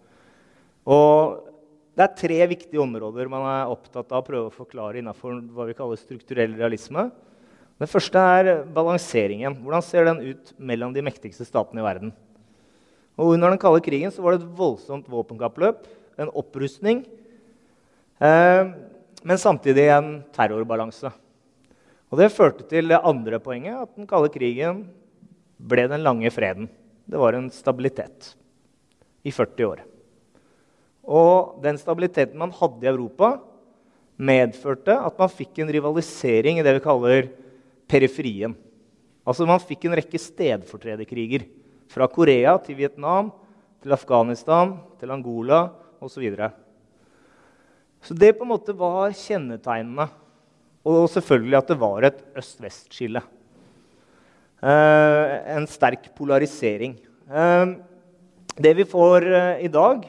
Og 0.86 1.48
det 1.98 2.06
er 2.06 2.18
tre 2.18 2.38
viktige 2.54 2.82
områder 2.82 3.30
man 3.30 3.46
er 3.50 3.72
opptatt 3.74 4.14
av 4.14 4.22
å 4.22 4.26
prøve 4.26 4.50
å 4.50 4.54
forklare 4.54 5.02
innenfor 5.02 5.42
hva 5.54 5.68
vi 5.70 5.76
kaller 5.78 6.00
strukturell 6.00 6.54
realisme. 6.58 7.10
Det 7.82 7.90
første 7.90 8.22
er 8.38 8.52
balanseringen. 8.70 9.58
Hvordan 9.64 9.84
ser 9.86 10.06
den 10.06 10.22
ut 10.30 10.54
mellom 10.62 10.94
de 10.94 11.04
mektigste 11.06 11.48
statene 11.48 11.82
i 11.82 11.86
verden? 11.86 12.14
Og 13.18 13.34
Under 13.34 13.50
den 13.50 13.60
kalde 13.62 13.82
krigen 13.84 14.14
var 14.22 14.36
det 14.36 14.44
et 14.44 14.54
voldsomt 14.58 15.10
våpenkappløp, 15.10 15.84
en 16.22 16.32
opprustning, 16.38 17.04
eh, 18.22 18.72
men 19.24 19.38
samtidig 19.42 19.90
en 19.90 20.24
terrorbalanse. 20.34 21.12
Og 22.12 22.20
Det 22.20 22.32
førte 22.36 22.66
til 22.68 22.92
det 22.92 23.00
andre 23.00 23.40
poenget, 23.40 23.86
at 23.86 23.96
den 23.96 24.08
kalde 24.08 24.32
krigen 24.34 24.84
ble 25.58 25.88
den 25.88 26.04
lange 26.04 26.32
freden. 26.34 26.68
Det 27.08 27.20
var 27.20 27.38
en 27.38 27.48
stabilitet 27.50 28.34
i 29.24 29.32
40 29.32 29.68
år. 29.70 29.86
Og 31.08 31.62
den 31.64 31.80
stabiliteten 31.80 32.38
man 32.38 32.52
hadde 32.52 32.84
i 32.84 32.92
Europa, 32.92 33.38
medførte 34.22 34.94
at 34.94 35.18
man 35.18 35.32
fikk 35.32 35.62
en 35.62 35.72
rivalisering 35.72 36.60
i 36.60 36.66
det 36.66 36.76
vi 36.78 36.84
kaller 36.84 37.32
periferien. 37.90 38.54
Altså 39.26 39.46
Man 39.46 39.62
fikk 39.62 39.86
en 39.86 39.96
rekke 39.98 40.20
stedfortrederkriger. 40.20 41.46
Fra 41.92 42.08
Korea 42.08 42.58
til 42.64 42.78
Vietnam, 42.78 43.32
til 43.82 43.92
Afghanistan, 43.92 44.78
til 45.00 45.12
Angola 45.12 45.70
osv. 46.02 46.14
Så, 46.14 46.20
videre. 46.20 46.52
så 48.02 48.14
det 48.14 48.34
på 48.38 48.46
en 48.46 48.52
måte 48.54 48.74
var 48.74 49.12
kjennetegnene. 49.12 50.08
Og 50.88 51.06
selvfølgelig 51.14 51.60
at 51.60 51.70
det 51.70 51.78
var 51.82 52.08
et 52.08 52.24
øst-vest-skille. 52.38 53.22
Eh, 54.62 55.56
en 55.58 55.66
sterk 55.66 56.12
polarisering. 56.18 56.96
Eh, 57.30 57.66
det 58.62 58.74
vi 58.78 58.86
får 58.86 59.26
eh, 59.26 59.64
i 59.66 59.70
dag, 59.74 60.04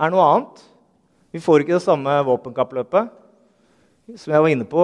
er 0.00 0.12
noe 0.12 0.28
annet. 0.28 0.62
Vi 1.32 1.40
får 1.40 1.64
ikke 1.64 1.76
det 1.76 1.84
samme 1.84 2.14
våpenkappløpet. 2.28 3.12
Som 4.16 4.32
jeg 4.34 4.44
var 4.44 4.50
inne 4.50 4.66
på, 4.68 4.82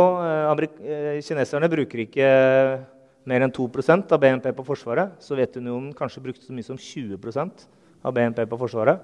Kineserne 1.27 1.69
bruker 1.69 2.05
ikke 2.05 2.29
mer 3.29 3.45
enn 3.45 3.53
2% 3.53 4.15
av 4.15 4.21
BNP 4.23 4.47
på 4.57 4.65
Forsvaret. 4.65 5.19
Sovjetunionen 5.21 5.91
kanskje 5.97 6.23
brukte 6.25 6.47
så 6.47 6.55
mye 6.57 6.65
som 6.65 6.79
20% 6.81 7.67
av 8.07 8.15
BNP 8.17 8.45
på 8.49 8.61
Forsvaret. 8.61 9.03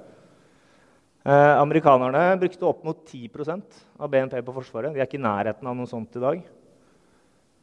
Eh, 1.25 1.57
amerikanerne 1.57 2.37
brukte 2.37 2.67
opp 2.69 2.83
mot 2.85 2.99
10% 3.09 3.79
av 3.97 4.11
BNP 4.13 4.43
på 4.45 4.53
Forsvaret. 4.59 4.93
De 4.93 5.01
er 5.01 5.07
ikke 5.07 5.17
i 5.17 5.25
nærheten 5.25 5.71
av 5.71 5.77
noe 5.79 5.89
sånt 5.89 6.19
i 6.19 6.21
dag. 6.21 6.43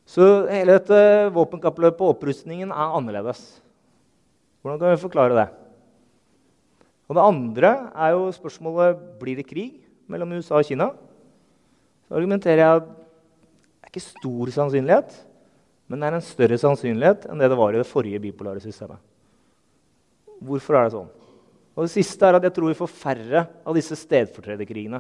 Så 0.10 0.26
hele 0.50 0.80
dette 0.80 1.30
våpenkappløpet 1.36 2.02
og 2.02 2.16
opprustningen 2.16 2.74
er 2.74 2.96
annerledes. 2.98 3.44
Hvordan 4.62 4.82
kan 4.82 4.96
vi 4.96 5.04
forklare 5.04 5.38
det? 5.38 5.46
Og 7.06 7.16
Det 7.16 7.28
andre 7.28 7.72
er 7.94 8.16
jo 8.16 8.34
spørsmålet 8.34 8.98
blir 9.22 9.38
det 9.38 9.46
krig 9.46 9.78
mellom 10.10 10.34
USA 10.34 10.58
og 10.58 10.66
Kina. 10.66 10.90
Så 12.08 12.18
argumenterer 12.18 12.64
jeg 12.64 12.82
at 12.82 12.90
det 12.90 13.86
er 13.86 13.94
ikke 13.94 14.10
stor 14.10 14.56
sannsynlighet, 14.58 15.16
men 15.88 16.00
det 16.00 16.08
er 16.08 16.18
en 16.18 16.30
større 16.34 16.58
sannsynlighet 16.58 17.30
enn 17.30 17.38
det 17.38 17.52
det 17.52 17.62
var 17.62 17.76
i 17.76 17.82
det 17.84 17.90
forrige 17.90 18.24
bipolare 18.24 18.64
systemet. 18.64 18.98
Hvorfor 20.42 20.80
er 20.80 20.88
det 20.88 20.98
sånn? 20.98 21.12
Og 21.82 21.88
det 21.88 21.96
siste 21.96 22.28
er 22.28 22.36
at 22.38 22.44
jeg 22.46 22.54
tror 22.54 22.70
vi 22.70 22.78
får 22.78 22.92
færre 22.94 23.40
av 23.66 23.74
disse 23.74 23.96
stedfortrederkrigene. 23.98 25.00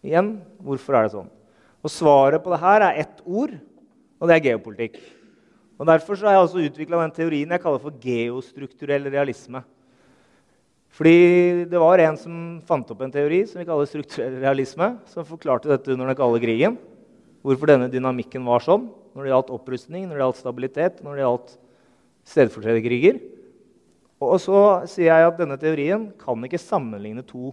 Igjen, 0.00 0.30
hvorfor 0.64 0.96
er 0.96 1.04
det 1.04 1.12
sånn? 1.12 1.28
Og 1.84 1.92
Svaret 1.92 2.40
på 2.40 2.54
det 2.54 2.60
her 2.62 2.84
er 2.86 3.00
ett 3.02 3.20
ord, 3.28 3.52
og 4.16 4.30
det 4.30 4.38
er 4.38 4.46
geopolitikk. 4.46 4.96
Og 5.76 5.84
Derfor 5.92 6.24
har 6.24 6.38
jeg 6.38 6.46
også 6.46 6.64
utvikla 6.70 7.02
den 7.02 7.14
teorien 7.20 7.52
jeg 7.52 7.62
kaller 7.66 7.84
for 7.84 8.00
geostrukturell 8.00 9.12
realisme. 9.12 9.60
Fordi 10.96 11.68
det 11.68 11.84
var 11.84 12.00
en 12.00 12.16
som 12.16 12.42
fant 12.64 12.88
opp 12.88 13.04
en 13.04 13.12
teori 13.12 13.44
som 13.44 13.60
vi 13.60 13.68
kaller 13.68 13.92
strukturell 13.92 14.40
realisme, 14.40 14.94
som 15.12 15.28
forklarte 15.28 15.68
dette 15.68 15.92
under 15.92 16.08
den 16.08 16.16
kalde 16.16 16.40
krigen. 16.40 16.80
Hvorfor 17.44 17.68
denne 17.68 17.92
dynamikken 17.92 18.40
var 18.48 18.64
sånn 18.64 18.88
når 19.12 19.20
det 19.26 19.36
gjaldt 19.36 19.52
opprustning, 19.52 20.08
når 20.08 20.16
det 20.16 20.24
gjaldt 20.24 20.40
stabilitet, 20.40 21.04
når 21.04 21.12
det 21.12 21.26
gjaldt 21.26 21.58
stedfortrederkriger. 22.32 23.20
Og 24.18 24.38
så 24.42 24.60
sier 24.90 25.12
jeg 25.12 25.28
at 25.28 25.38
denne 25.38 25.58
teorien 25.60 26.08
kan 26.18 26.44
ikke 26.44 26.60
sammenligne 26.60 27.22
to 27.26 27.52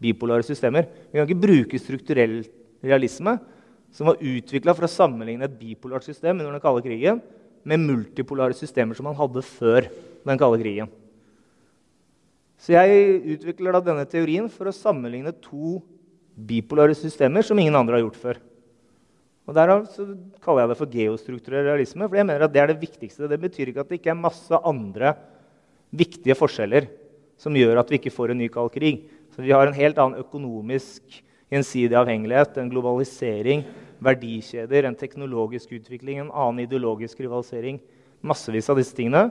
bipolare 0.00 0.46
systemer. 0.46 0.86
Vi 1.10 1.18
kan 1.18 1.26
ikke 1.26 1.42
bruke 1.42 1.80
strukturell 1.82 2.40
realisme, 2.84 3.36
som 3.90 4.06
var 4.08 4.22
utvikla 4.22 4.74
for 4.76 4.86
å 4.86 4.92
sammenligne 4.92 5.48
et 5.48 5.58
bipolart 5.58 6.06
system 6.06 6.38
under 6.38 6.54
den 6.54 6.62
kalde 6.62 6.84
krigen 6.84 7.18
med 7.66 7.82
multipolare 7.82 8.56
systemer 8.56 8.96
som 8.96 9.08
man 9.10 9.18
hadde 9.18 9.42
før 9.44 9.88
den 10.24 10.40
kalde 10.40 10.60
krigen. 10.62 10.92
Så 12.60 12.76
jeg 12.76 13.18
utvikler 13.34 13.74
da 13.74 13.82
denne 13.84 14.06
teorien 14.08 14.46
for 14.52 14.68
å 14.68 14.76
sammenligne 14.76 15.32
to 15.42 15.80
bipolare 16.36 16.94
systemer 16.96 17.44
som 17.44 17.58
ingen 17.58 17.76
andre 17.76 17.98
har 17.98 18.04
gjort 18.04 18.20
før. 18.20 18.40
Og 19.48 19.56
Derav 19.56 19.86
kaller 20.44 20.62
jeg 20.62 20.70
det 20.70 20.78
for 20.78 20.94
geostrukturell 20.94 21.66
realisme. 21.66 22.06
for 22.06 22.16
jeg 22.16 22.26
mener 22.28 22.44
at 22.44 22.52
Det 22.52 22.60
er 22.62 22.66
det 22.68 22.80
viktigste. 22.80 23.28
Det 23.28 23.40
betyr 23.40 23.68
ikke 23.68 23.80
at 23.80 23.88
det 23.88 23.98
ikke 23.98 24.12
er 24.12 24.22
masse 24.22 24.54
andre 24.62 25.16
viktige 25.90 26.36
forskjeller 26.38 26.88
som 27.40 27.56
gjør 27.56 27.80
at 27.80 27.90
vi 27.90 27.98
ikke 27.98 28.12
får 28.14 28.32
en 28.32 28.40
ny 28.42 28.48
kald 28.52 28.72
krig. 28.74 29.06
Så 29.34 29.42
Vi 29.42 29.52
har 29.52 29.66
en 29.66 29.76
helt 29.76 29.98
annen 29.98 30.20
økonomisk 30.20 31.22
gjensidig 31.50 31.96
avhengighet, 31.96 32.58
en 32.58 32.70
globalisering, 32.70 33.64
verdikjeder, 34.00 34.86
en 34.86 34.96
teknologisk 34.96 35.72
utvikling, 35.72 36.20
en 36.20 36.32
annen 36.32 36.64
ideologisk 36.66 37.20
rivalisering. 37.20 37.80
Massevis 38.22 38.68
av 38.70 38.76
disse 38.76 38.94
tingene. 38.96 39.30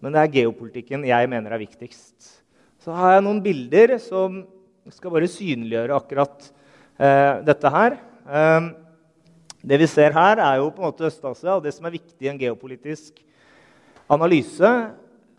Men 0.00 0.12
det 0.12 0.22
er 0.22 0.34
geopolitikken 0.42 1.06
jeg 1.08 1.30
mener 1.32 1.54
er 1.54 1.62
viktigst. 1.62 2.42
Så 2.84 2.92
har 2.94 3.16
jeg 3.16 3.24
noen 3.24 3.40
bilder 3.42 3.96
som 4.02 4.44
skal 4.92 5.14
bare 5.14 5.30
synliggjøre 5.30 5.96
akkurat 5.96 6.50
eh, 7.00 7.42
dette 7.46 7.72
her. 7.72 7.96
Eh, 8.28 8.68
det 9.66 9.80
vi 9.80 9.88
ser 9.90 10.14
her, 10.14 10.38
er 10.38 10.60
jo 10.60 10.68
på 10.70 10.84
en 10.84 10.90
måte 10.90 11.08
Øst-Asia. 11.08 11.56
Og 11.56 11.64
det 11.64 11.72
som 11.74 11.88
er 11.88 11.96
viktig 11.96 12.28
i 12.28 12.30
en 12.30 12.38
geopolitisk 12.38 13.18
analyse, 14.12 14.70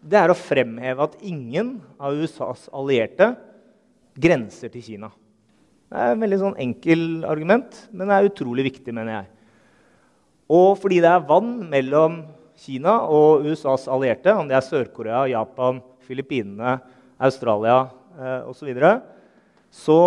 det 0.07 0.19
er 0.19 0.31
å 0.31 0.37
fremheve 0.37 1.03
at 1.03 1.17
ingen 1.25 1.77
av 1.99 2.15
USAs 2.15 2.67
allierte 2.75 3.33
grenser 4.17 4.71
til 4.73 4.85
Kina. 4.85 5.11
Det 5.87 5.99
er 5.99 6.13
et 6.13 6.21
veldig 6.21 6.39
sånn 6.41 6.57
enkel 6.63 7.03
argument, 7.27 7.75
men 7.91 8.09
det 8.09 8.15
er 8.15 8.29
utrolig 8.29 8.67
viktig, 8.69 8.95
mener 8.95 9.19
jeg. 9.19 9.29
Og 10.57 10.71
fordi 10.79 11.01
det 11.03 11.11
er 11.11 11.27
vann 11.27 11.53
mellom 11.69 12.21
Kina 12.57 12.97
og 13.11 13.45
USAs 13.47 13.85
allierte, 13.91 14.33
om 14.33 14.47
det 14.49 14.57
er 14.57 14.65
Sør-Korea, 14.65 15.25
Japan, 15.31 15.83
Filippinene, 16.07 16.79
Australia 17.19 17.85
eh, 18.17 18.49
osv., 18.49 18.73
så, 18.73 19.77
så 19.77 20.01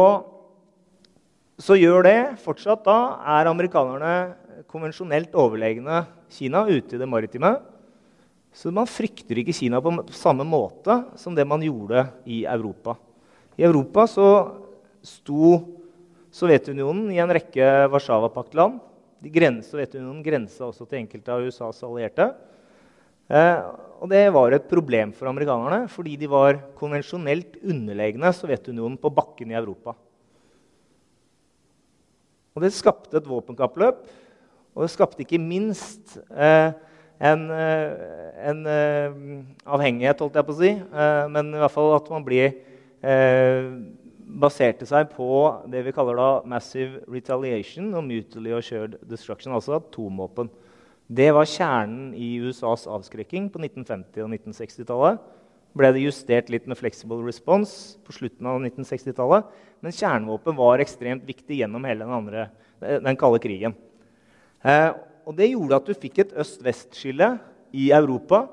så 1.61 1.76
gjør 1.76 2.07
det 2.07 2.18
fortsatt 2.40 2.86
da 2.86 2.96
er 3.36 3.48
amerikanerne 3.51 4.64
konvensjonelt 4.70 5.34
overlegne 5.36 6.05
Kina 6.32 6.62
ute 6.68 6.96
i 6.96 7.01
det 7.01 7.09
maritime. 7.11 7.59
Så 8.53 8.72
man 8.74 8.88
frykter 8.90 9.38
ikke 9.40 9.55
Kina 9.55 9.78
på 9.82 9.92
samme 10.16 10.44
måte 10.46 10.96
som 11.20 11.36
det 11.36 11.46
man 11.46 11.62
gjorde 11.62 12.09
i 12.26 12.42
Europa. 12.48 12.96
I 13.57 13.66
Europa 13.68 14.07
så 14.11 14.26
sto 15.07 15.59
Sovjetunionen 16.30 17.09
i 17.11 17.18
en 17.22 17.32
rekke 17.34 17.66
Warszawa-paktland. 17.90 18.78
Sovjetunionen 19.66 20.22
grensa 20.24 20.68
også 20.68 20.86
til 20.86 21.03
enkelte 21.03 21.34
av 21.34 21.46
USAs 21.46 21.82
allierte. 21.86 22.30
Eh, 23.30 23.59
og 24.01 24.09
det 24.11 24.22
var 24.34 24.55
et 24.55 24.68
problem 24.70 25.12
for 25.14 25.30
amerikanerne 25.30 25.84
fordi 25.92 26.16
de 26.18 26.28
var 26.30 26.59
konvensjonelt 26.78 27.59
underlegne 27.62 28.32
Sovjetunionen 28.34 28.96
på 28.98 29.12
bakken 29.14 29.53
i 29.53 29.59
Europa. 29.59 29.94
Og 32.57 32.64
det 32.64 32.72
skapte 32.74 33.20
et 33.20 33.28
våpenkappløp, 33.30 34.01
og 34.74 34.82
det 34.82 34.90
skapte 34.90 35.22
ikke 35.22 35.38
minst 35.38 36.16
eh, 36.34 36.72
en, 37.21 37.51
eh, 37.51 38.49
en 38.49 38.66
eh, 38.66 39.16
avhengighet, 39.68 40.23
holdt 40.25 40.39
jeg 40.39 40.47
på 40.49 40.55
å 40.55 40.61
si, 40.61 40.71
eh, 40.73 41.25
men 41.29 41.53
i 41.53 41.61
hvert 41.61 41.75
fall 41.75 41.93
at 41.99 42.09
man 42.12 42.27
blir 42.27 42.55
baserte 44.41 44.85
seg 44.85 45.07
på 45.14 45.27
det 45.73 45.81
vi 45.87 45.93
kaller 45.97 46.18
da 46.18 46.27
massive 46.45 47.01
retaliation 47.09 47.87
og 47.97 48.05
mutually 48.05 48.53
assured 48.53 48.99
destruction, 49.09 49.55
altså 49.57 49.79
atomvåpen. 49.79 50.51
Det 51.09 51.31
var 51.33 51.49
kjernen 51.49 52.12
i 52.12 52.35
USAs 52.45 52.85
avskrekking 52.85 53.49
på 53.51 53.62
1950- 53.62 54.21
og 54.21 54.35
1960-tallet. 54.37 55.25
Ble 55.81 55.91
det 55.97 56.05
justert 56.05 56.53
litt 56.53 56.68
med 56.68 56.77
flexible 56.77 57.25
response 57.25 57.97
på 58.05 58.12
slutten 58.18 58.47
av 58.53 58.61
1960-tallet. 58.61 59.49
Men 59.81 59.97
kjernevåpen 59.97 60.61
var 60.61 60.85
ekstremt 60.85 61.25
viktig 61.25 61.62
gjennom 61.62 61.89
hele 61.89 62.05
den, 62.05 62.14
andre, 62.21 62.51
den 62.85 63.18
kalde 63.18 63.41
krigen. 63.41 63.75
Og 65.27 65.37
det 65.39 65.53
gjorde 65.53 65.79
at 65.79 65.87
du 65.89 65.95
fikk 65.97 66.23
et 66.23 66.35
øst-vest-skille 66.41 67.35
i 67.77 67.91
Europa 67.95 68.47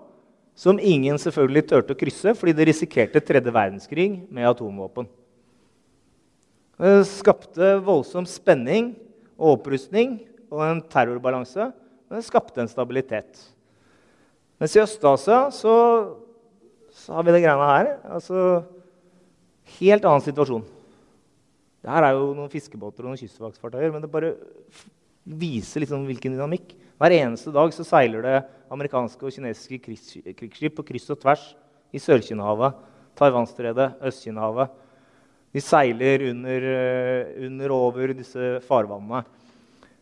som 0.57 0.80
ingen 0.82 1.20
selvfølgelig 1.22 1.65
turte 1.70 1.93
å 1.93 1.99
krysse 1.99 2.34
fordi 2.38 2.55
det 2.57 2.68
risikerte 2.70 3.22
tredje 3.24 3.53
verdenskrig 3.53 4.09
med 4.34 4.49
atomvåpen. 4.49 5.09
Det 6.78 7.01
skapte 7.09 7.76
voldsom 7.86 8.26
spenning 8.30 8.93
og 9.38 9.57
opprustning 9.57 10.20
og 10.49 10.63
en 10.65 10.82
terrorbalanse 10.89 11.72
men 12.07 12.22
det 12.22 12.28
skapte 12.28 12.63
en 12.63 12.72
stabilitet. 12.72 13.39
Mens 14.57 14.74
i 14.76 14.82
Øst-Asia 14.82 15.47
så, 15.53 15.74
så, 16.89 17.13
har 17.13 17.26
vi 17.28 17.34
det 17.36 17.43
greiene 17.43 17.72
her. 17.72 17.93
Altså 18.07 18.63
Helt 19.78 20.05
annen 20.07 20.24
situasjon. 20.24 20.63
Det 21.84 21.91
her 21.91 22.05
er 22.07 22.13
jo 22.15 22.30
noen 22.32 22.51
fiskebåter 22.51 23.03
og 23.03 23.11
noen 23.11 23.20
kystvaktfartøyer, 23.20 23.91
men 23.91 23.99
det 23.99 24.09
bare 24.13 24.30
viser 25.28 25.84
liksom 25.84 26.05
hvilken 26.07 26.36
dynamikk. 26.36 26.73
Hver 26.97 27.13
eneste 27.19 27.51
dag 27.53 27.73
så 27.75 27.86
seiler 27.86 28.23
det 28.25 28.38
amerikanske 28.73 29.28
og 29.28 29.34
kinesiske 29.34 29.80
krigsskip 29.84 30.78
på 30.78 30.86
kryss 30.88 31.11
og 31.13 31.19
tvers 31.21 31.43
i 31.93 32.01
Sør-Kinahavet, 32.01 32.78
Taiwanstredet, 33.17 33.91
Øst-Kinahavet. 34.07 34.71
De 35.53 35.63
seiler 35.63 36.28
under, 36.32 36.65
eh, 36.73 37.45
under 37.47 37.71
og 37.71 37.86
over 37.91 38.13
disse 38.13 38.59
farvannene. 38.67 39.23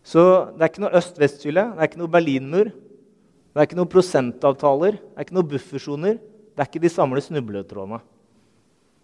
Så 0.03 0.53
det 0.53 0.61
er 0.61 0.69
ikke 0.69 0.83
noe 0.85 0.97
øst-vest-skille, 0.99 1.63
det 1.73 1.79
er 1.79 1.89
ikke 1.89 2.01
noe 2.01 2.13
Berlinmur. 2.13 2.69
Det 2.69 3.61
er 3.61 3.67
ikke 3.67 3.77
noen 3.79 3.89
prosentavtaler, 3.89 4.97
det 4.99 5.15
er 5.15 5.25
ikke 5.25 5.37
noen 5.37 5.49
buffersoner. 5.49 6.17
Det 6.19 6.59
er 6.61 6.67
ikke 6.69 6.83
de 6.83 6.91
samle 6.91 7.21
snubletrådene. 7.23 8.01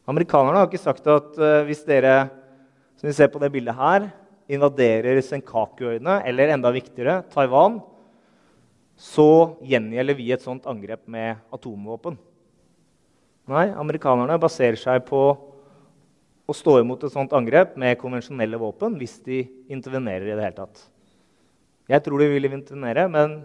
Amerikanerne 0.08 0.60
har 0.60 0.68
ikke 0.68 0.82
sagt 0.82 1.08
at 1.08 1.38
uh, 1.40 1.64
hvis 1.68 1.84
dere 1.88 2.30
som 3.00 3.08
vi 3.08 3.16
ser 3.16 3.32
på 3.32 3.40
det 3.42 3.52
bildet 3.52 3.76
her, 3.76 4.12
invaderer 4.52 5.22
Senkakuøyene, 5.26 6.20
eller 6.28 6.54
enda 6.54 6.72
viktigere 6.74 7.22
Taiwan, 7.32 7.80
så 9.02 9.58
gjengjelder 9.66 10.18
vi 10.18 10.30
et 10.34 10.44
sånt 10.44 10.68
angrep 10.70 11.08
med 11.10 11.40
atomvåpen. 11.54 12.20
Nei, 13.50 13.70
amerikanerne 13.74 14.38
baserer 14.40 14.78
seg 14.80 15.02
på 15.08 15.22
å 16.46 16.56
stå 16.56 16.78
imot 16.82 17.04
et 17.08 17.14
sånt 17.14 17.32
angrep 17.34 17.74
med 17.80 17.98
konvensjonelle 18.02 18.60
våpen 18.62 18.98
hvis 19.00 19.18
de 19.26 19.44
intervenerer 19.72 20.28
i 20.28 20.36
det 20.36 20.44
hele 20.44 20.58
tatt. 20.60 20.84
Jeg 21.90 22.04
tror 22.06 22.22
de 22.22 22.30
vil 22.32 22.52
intervenere, 22.52 23.08
men 23.12 23.40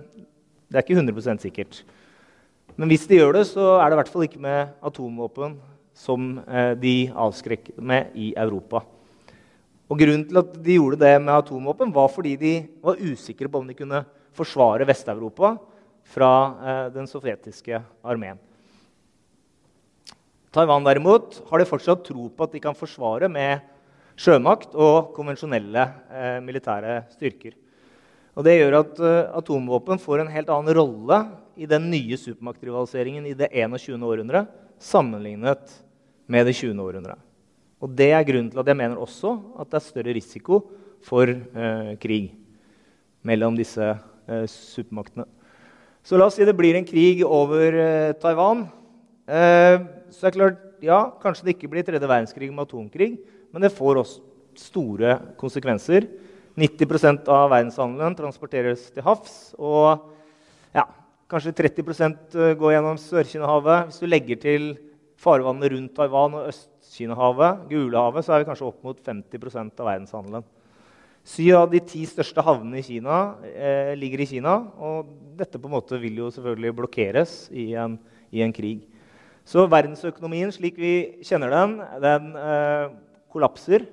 det 0.69 0.79
er 0.79 0.85
ikke 0.85 0.99
100 0.99 1.41
sikkert. 1.43 1.81
Men 2.77 2.91
hvis 2.91 3.07
de 3.09 3.19
gjør 3.19 3.39
det, 3.39 3.47
så 3.49 3.79
er 3.81 3.89
det 3.89 3.97
i 3.97 4.01
hvert 4.03 4.13
fall 4.13 4.27
ikke 4.27 4.43
med 4.43 4.75
atomvåpen 4.85 5.57
som 5.97 6.37
eh, 6.45 6.75
de 6.77 6.95
avskrekker 7.17 7.81
med 7.81 8.13
i 8.15 8.35
Europa. 8.37 8.83
Og 9.87 10.01
Grunnen 10.01 10.25
til 10.27 10.41
at 10.41 10.57
de 10.67 10.79
gjorde 10.81 10.99
det 10.99 11.15
med 11.23 11.35
atomvåpen, 11.37 11.93
var 11.95 12.11
fordi 12.11 12.35
de 12.41 12.55
var 12.83 12.99
usikre 12.99 13.51
på 13.51 13.61
om 13.63 13.69
de 13.69 13.77
kunne 13.79 14.03
forsvare 14.37 14.87
Vest-Europa 14.89 15.55
fra 16.07 16.33
eh, 16.59 16.87
den 16.95 17.07
sovjetiske 17.11 17.79
armeen. 18.07 18.41
Taiwan 20.55 20.87
derimot 20.87 21.43
har 21.51 21.61
de 21.61 21.69
fortsatt 21.69 22.05
tro 22.07 22.31
på 22.33 22.47
at 22.47 22.55
de 22.55 22.63
kan 22.65 22.77
forsvare 22.77 23.29
med 23.31 23.63
sjømakt 24.17 24.75
og 24.75 25.13
konvensjonelle 25.17 25.85
eh, 26.09 26.39
militære 26.45 27.03
styrker. 27.13 27.55
Og 28.37 28.45
Det 28.45 28.57
gjør 28.59 28.79
at 28.81 29.01
eh, 29.01 29.31
atomvåpen 29.39 30.01
får 30.03 30.25
en 30.25 30.33
helt 30.33 30.51
annen 30.53 30.77
rolle 30.77 31.21
i 31.57 31.69
den 31.69 31.91
nye 31.93 32.19
supermaktrivaliseringen 32.21 33.29
i 33.29 33.37
det 33.37 33.53
21. 33.53 34.03
århundret 34.03 34.51
sammenlignet 34.83 35.79
med 36.27 36.49
det 36.49 36.57
20. 36.59 36.75
århundret. 36.83 37.26
Og 37.83 37.93
Det 37.93 38.11
er 38.13 38.25
grunnen 38.25 38.51
til 38.51 38.61
at 38.63 38.69
jeg 38.71 38.79
mener 38.79 39.01
også 39.01 39.35
at 39.61 39.71
det 39.71 39.79
er 39.79 39.85
større 39.85 40.15
risiko 40.17 40.61
for 41.05 41.29
eh, 41.29 41.93
krig 42.01 42.31
mellom 43.27 43.57
disse 43.59 43.85
eh, 43.85 44.47
supermaktene. 44.49 45.27
Så 46.07 46.17
la 46.17 46.29
oss 46.29 46.39
si 46.39 46.47
det 46.47 46.57
blir 46.57 46.79
en 46.79 46.87
krig 46.87 47.25
over 47.27 48.15
Taiwan. 48.23 48.69
så 49.27 50.23
er 50.23 50.31
det 50.31 50.39
klart, 50.39 50.61
ja, 50.81 51.11
Kanskje 51.19 51.49
det 51.49 51.57
ikke 51.57 51.69
blir 51.73 51.83
tredje 51.83 52.07
verdenskrig 52.07 52.53
med 52.53 52.63
atomkrig, 52.63 53.17
men 53.51 53.63
det 53.63 53.75
får 53.75 53.99
også 53.99 54.23
store 54.55 55.17
konsekvenser 55.37 56.07
90% 56.57 57.29
av 57.29 57.51
verdenshandelen 57.53 58.17
transporteres 58.17 58.87
til 58.95 59.05
havs. 59.05 59.53
Og 59.61 60.07
ja, 60.77 60.87
kanskje 61.29 61.53
30% 61.59 62.39
går 62.57 62.77
gjennom 62.77 63.01
Sør-Kinahavet. 63.01 63.91
Hvis 63.91 64.01
du 64.01 64.09
legger 64.09 64.41
til 64.41 64.71
farvannet 65.21 65.75
rundt 65.75 65.95
Taiwan 65.97 66.39
og 66.41 66.49
Øst-Kina-havet, 66.97 67.69
Gulehavet, 67.69 68.25
så 68.25 68.33
er 68.33 68.41
vi 68.41 68.49
kanskje 68.49 68.67
opp 68.71 68.85
mot 68.85 68.97
50 69.05 69.77
av 69.77 69.85
verdenshandelen. 69.85 70.45
Syv 71.27 71.57
av 71.59 71.71
de 71.71 71.81
ti 71.85 72.07
største 72.07 72.41
havnene 72.41 72.79
i 72.81 72.87
Kina 72.87 73.35
eh, 73.45 73.93
ligger 73.99 74.23
i 74.23 74.27
Kina. 74.31 74.55
Og 74.79 75.11
dette 75.37 75.59
på 75.59 75.69
en 75.69 75.75
måte 75.75 75.99
vil 76.01 76.17
jo 76.17 76.31
selvfølgelig 76.33 76.73
blokkeres 76.79 77.51
i 77.53 77.75
en, 77.75 77.99
i 78.33 78.41
en 78.41 78.55
krig. 78.55 78.87
Så 79.45 79.67
verdensøkonomien 79.69 80.55
slik 80.55 80.79
vi 80.81 81.21
kjenner 81.27 81.53
den, 81.53 81.77
den 82.01 82.33
eh, 82.41 82.89
kollapser 83.29 83.85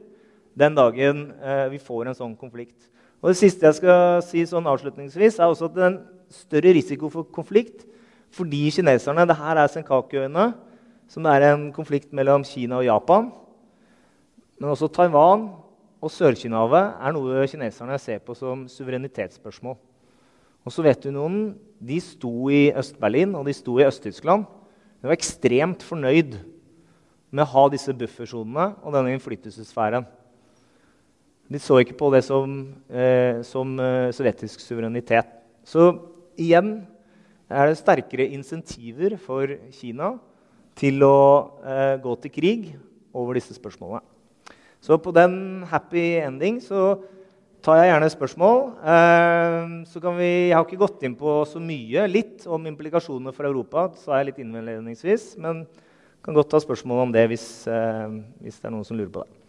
den 0.55 0.77
dagen 0.77 1.31
eh, 1.43 1.67
vi 1.73 1.81
får 1.83 2.07
en 2.07 2.19
sånn 2.21 2.37
konflikt. 2.39 2.87
Og 3.19 3.33
Det 3.33 3.39
siste 3.41 3.67
jeg 3.67 3.81
skal 3.81 4.21
si 4.23 4.45
sånn 4.47 4.69
avslutningsvis, 4.69 5.41
er 5.41 5.49
også 5.49 5.67
at 5.67 5.75
det 5.75 5.83
er 5.83 5.91
en 5.91 6.03
større 6.31 6.77
risiko 6.77 7.11
for 7.11 7.27
konflikt 7.27 7.83
fordi 8.33 8.69
kineserne 8.73 9.27
det 9.29 9.35
her 9.37 9.59
er 9.61 9.69
Senkakuøyene, 9.69 10.53
som 11.13 11.27
er 11.29 11.45
en 11.51 11.67
konflikt 11.73 12.13
mellom 12.15 12.45
Kina 12.47 12.79
og 12.79 12.87
Japan. 12.87 13.29
Men 14.57 14.71
også 14.73 14.89
Taiwan 14.89 15.45
og 16.03 16.11
Sør-Kinahavet 16.11 16.95
er 17.05 17.13
noe 17.13 17.43
kineserne 17.49 17.99
ser 18.01 18.23
på 18.25 18.33
som 18.37 18.65
suverenitetsspørsmål. 18.71 19.77
Og 20.63 20.73
Sovjetunionen 20.73 21.53
de 21.83 21.99
sto 22.01 22.31
i 22.49 22.71
Øst-Berlin 22.79 23.35
og 23.37 23.45
de 23.45 23.53
sto 23.53 23.77
i 23.77 23.85
Øst-Tyskland. 23.85 24.47
De 25.01 25.09
var 25.11 25.17
ekstremt 25.17 25.85
fornøyd 25.85 26.39
med 27.33 27.45
å 27.45 27.51
ha 27.51 27.67
disse 27.73 27.93
buffersonene 27.97 28.71
og 28.81 28.95
denne 28.95 29.13
innflytelsessfæren. 29.13 30.07
De 31.51 31.59
så 31.61 31.81
ikke 31.83 31.97
på 31.99 32.09
det 32.13 32.23
som, 32.25 32.73
eh, 32.89 33.43
som 33.45 33.77
eh, 33.77 34.09
sovjetisk 34.15 34.63
suverenitet. 34.63 35.27
Så 35.67 35.91
igjen 36.39 36.87
er 37.51 37.67
det 37.69 37.77
sterkere 37.77 38.31
insentiver 38.33 39.19
for 39.21 39.51
Kina 39.75 40.15
til 40.79 41.03
å 41.05 41.17
eh, 41.63 41.95
gå 42.01 42.15
til 42.23 42.33
krig 42.33 42.67
over 43.13 43.37
disse 43.37 43.55
spørsmålene. 43.55 44.03
Så 44.83 44.97
på 44.99 45.13
den 45.15 45.63
happy 45.69 46.17
ending 46.19 46.57
så 46.63 46.97
tar 47.63 47.79
jeg 47.79 47.93
gjerne 47.93 48.09
spørsmål. 48.11 48.59
Eh, 48.83 49.61
så 49.87 50.01
kan 50.03 50.17
vi, 50.17 50.31
jeg 50.49 50.57
har 50.57 50.65
ikke 50.67 50.81
gått 50.81 51.05
inn 51.07 51.15
på 51.19 51.37
så 51.47 51.61
mye. 51.63 52.07
Litt 52.11 52.47
om 52.51 52.67
implikasjonene 52.67 53.31
for 53.35 53.47
Europa. 53.47 53.91
sa 53.95 54.19
jeg 54.19 54.31
litt 54.31 54.43
innledningsvis, 54.43 55.37
Men 55.37 55.65
kan 56.23 56.33
godt 56.33 56.49
ta 56.51 56.59
spørsmål 56.59 57.03
om 57.03 57.11
det 57.11 57.27
hvis, 57.27 57.67
eh, 57.67 58.19
hvis 58.43 58.59
det 58.59 58.67
er 58.67 58.75
noen 58.75 58.85
som 58.87 58.97
lurer 58.97 59.11
på 59.11 59.23
det. 59.23 59.42